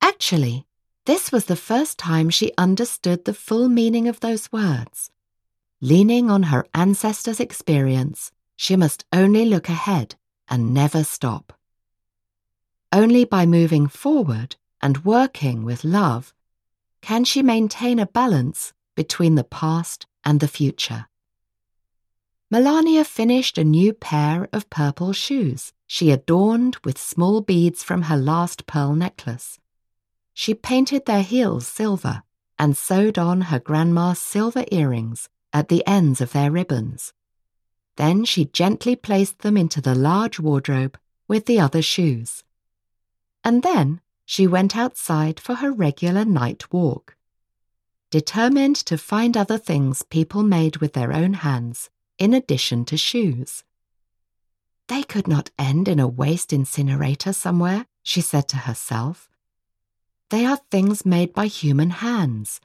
Actually, 0.00 0.66
this 1.04 1.30
was 1.30 1.44
the 1.44 1.56
first 1.56 1.98
time 1.98 2.30
she 2.30 2.52
understood 2.56 3.24
the 3.24 3.34
full 3.34 3.68
meaning 3.68 4.08
of 4.08 4.20
those 4.20 4.50
words. 4.50 5.10
Leaning 5.82 6.30
on 6.30 6.44
her 6.44 6.64
ancestors' 6.72 7.40
experience, 7.40 8.32
she 8.56 8.74
must 8.74 9.04
only 9.12 9.44
look 9.44 9.68
ahead 9.68 10.14
and 10.48 10.72
never 10.72 11.04
stop. 11.04 11.52
Only 12.90 13.26
by 13.26 13.44
moving 13.44 13.86
forward 13.86 14.56
and 14.80 15.04
working 15.04 15.62
with 15.62 15.84
love 15.84 16.32
can 17.04 17.22
she 17.22 17.42
maintain 17.42 17.98
a 17.98 18.06
balance 18.06 18.72
between 18.94 19.34
the 19.34 19.44
past 19.44 20.06
and 20.24 20.40
the 20.40 20.48
future. 20.48 21.06
Melania 22.50 23.04
finished 23.04 23.58
a 23.58 23.62
new 23.78 23.92
pair 23.92 24.48
of 24.54 24.70
purple 24.70 25.12
shoes 25.12 25.74
she 25.86 26.10
adorned 26.10 26.78
with 26.82 26.96
small 26.96 27.42
beads 27.42 27.84
from 27.84 28.02
her 28.08 28.16
last 28.16 28.66
pearl 28.66 28.94
necklace. 28.94 29.58
She 30.32 30.54
painted 30.54 31.04
their 31.04 31.22
heels 31.22 31.66
silver 31.66 32.22
and 32.58 32.74
sewed 32.74 33.18
on 33.18 33.42
her 33.42 33.58
grandma's 33.58 34.18
silver 34.18 34.64
earrings 34.72 35.28
at 35.52 35.68
the 35.68 35.86
ends 35.86 36.22
of 36.22 36.32
their 36.32 36.50
ribbons. 36.50 37.12
Then 37.96 38.24
she 38.24 38.46
gently 38.46 38.96
placed 38.96 39.40
them 39.40 39.58
into 39.58 39.82
the 39.82 39.94
large 39.94 40.40
wardrobe 40.40 40.98
with 41.28 41.44
the 41.44 41.60
other 41.60 41.82
shoes. 41.82 42.44
And 43.44 43.62
then 43.62 44.00
she 44.24 44.46
went 44.46 44.76
outside 44.76 45.38
for 45.38 45.56
her 45.56 45.72
regular 45.72 46.24
night 46.24 46.72
walk. 46.72 47.16
Determined 48.10 48.76
to 48.76 48.96
find 48.96 49.36
other 49.36 49.58
things 49.58 50.02
people 50.02 50.42
made 50.42 50.78
with 50.78 50.92
their 50.92 51.12
own 51.12 51.34
hands 51.34 51.90
in 52.18 52.32
addition 52.32 52.84
to 52.86 52.96
shoes. 52.96 53.64
They 54.88 55.02
could 55.02 55.26
not 55.26 55.50
end 55.58 55.88
in 55.88 55.98
a 55.98 56.08
waste 56.08 56.52
incinerator 56.52 57.32
somewhere, 57.32 57.86
she 58.02 58.20
said 58.20 58.48
to 58.48 58.56
herself. 58.58 59.28
They 60.30 60.44
are 60.46 60.58
things 60.70 61.04
made 61.06 61.32
by 61.32 61.46
human 61.46 61.90
hands. 61.90 62.60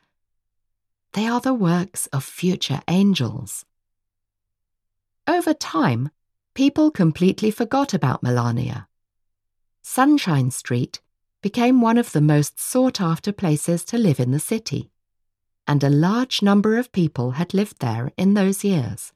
They 1.13 1.27
are 1.27 1.41
the 1.41 1.53
works 1.53 2.07
of 2.07 2.23
future 2.23 2.81
angels. 2.87 3.65
Over 5.27 5.53
time, 5.53 6.11
people 6.53 6.91
completely 6.91 7.51
forgot 7.51 7.93
about 7.93 8.23
Melania. 8.23 8.87
Sunshine 9.81 10.51
Street 10.51 10.99
became 11.41 11.81
one 11.81 11.97
of 11.97 12.11
the 12.11 12.21
most 12.21 12.59
sought 12.59 12.99
after 12.99 13.31
places 13.31 13.83
to 13.85 13.97
live 13.97 14.19
in 14.19 14.31
the 14.31 14.39
city, 14.39 14.91
and 15.67 15.83
a 15.83 15.89
large 15.89 16.41
number 16.41 16.77
of 16.77 16.91
people 16.91 17.31
had 17.31 17.53
lived 17.53 17.79
there 17.79 18.11
in 18.17 18.33
those 18.33 18.63
years. 18.63 19.13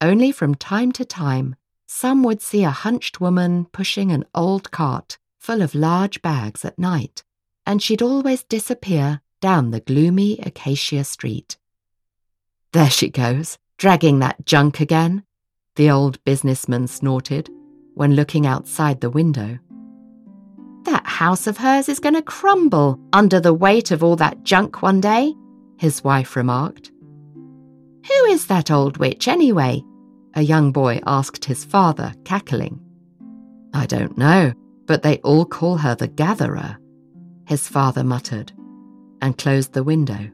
Only 0.00 0.32
from 0.32 0.54
time 0.54 0.92
to 0.92 1.04
time, 1.04 1.56
some 1.86 2.22
would 2.22 2.40
see 2.40 2.64
a 2.64 2.70
hunched 2.70 3.20
woman 3.20 3.66
pushing 3.66 4.12
an 4.12 4.24
old 4.34 4.70
cart 4.70 5.18
full 5.38 5.62
of 5.62 5.74
large 5.74 6.22
bags 6.22 6.64
at 6.64 6.78
night, 6.78 7.24
and 7.66 7.82
she'd 7.82 8.02
always 8.02 8.44
disappear 8.44 9.20
down 9.40 9.70
the 9.70 9.80
gloomy 9.80 10.38
Acacia 10.40 11.04
Street. 11.04 11.56
There 12.72 12.90
she 12.90 13.08
goes, 13.08 13.58
dragging 13.78 14.18
that 14.18 14.44
junk 14.46 14.80
again, 14.80 15.24
the 15.76 15.90
old 15.90 16.22
businessman 16.24 16.86
snorted 16.86 17.48
when 17.94 18.14
looking 18.14 18.46
outside 18.46 19.00
the 19.00 19.10
window. 19.10 19.58
That 20.90 21.06
house 21.06 21.46
of 21.46 21.58
hers 21.58 21.88
is 21.88 22.00
going 22.00 22.16
to 22.16 22.22
crumble 22.22 22.98
under 23.12 23.38
the 23.38 23.54
weight 23.54 23.92
of 23.92 24.02
all 24.02 24.16
that 24.16 24.42
junk 24.42 24.82
one 24.82 25.00
day, 25.00 25.32
his 25.78 26.02
wife 26.02 26.34
remarked. 26.34 26.90
Who 28.08 28.24
is 28.24 28.48
that 28.48 28.72
old 28.72 28.96
witch, 28.96 29.28
anyway? 29.28 29.84
A 30.34 30.42
young 30.42 30.72
boy 30.72 31.00
asked 31.06 31.44
his 31.44 31.64
father, 31.64 32.12
cackling. 32.24 32.80
I 33.72 33.86
don't 33.86 34.18
know, 34.18 34.52
but 34.86 35.04
they 35.04 35.18
all 35.18 35.44
call 35.44 35.76
her 35.76 35.94
the 35.94 36.08
Gatherer, 36.08 36.76
his 37.46 37.68
father 37.68 38.02
muttered, 38.02 38.50
and 39.22 39.38
closed 39.38 39.74
the 39.74 39.84
window. 39.84 40.32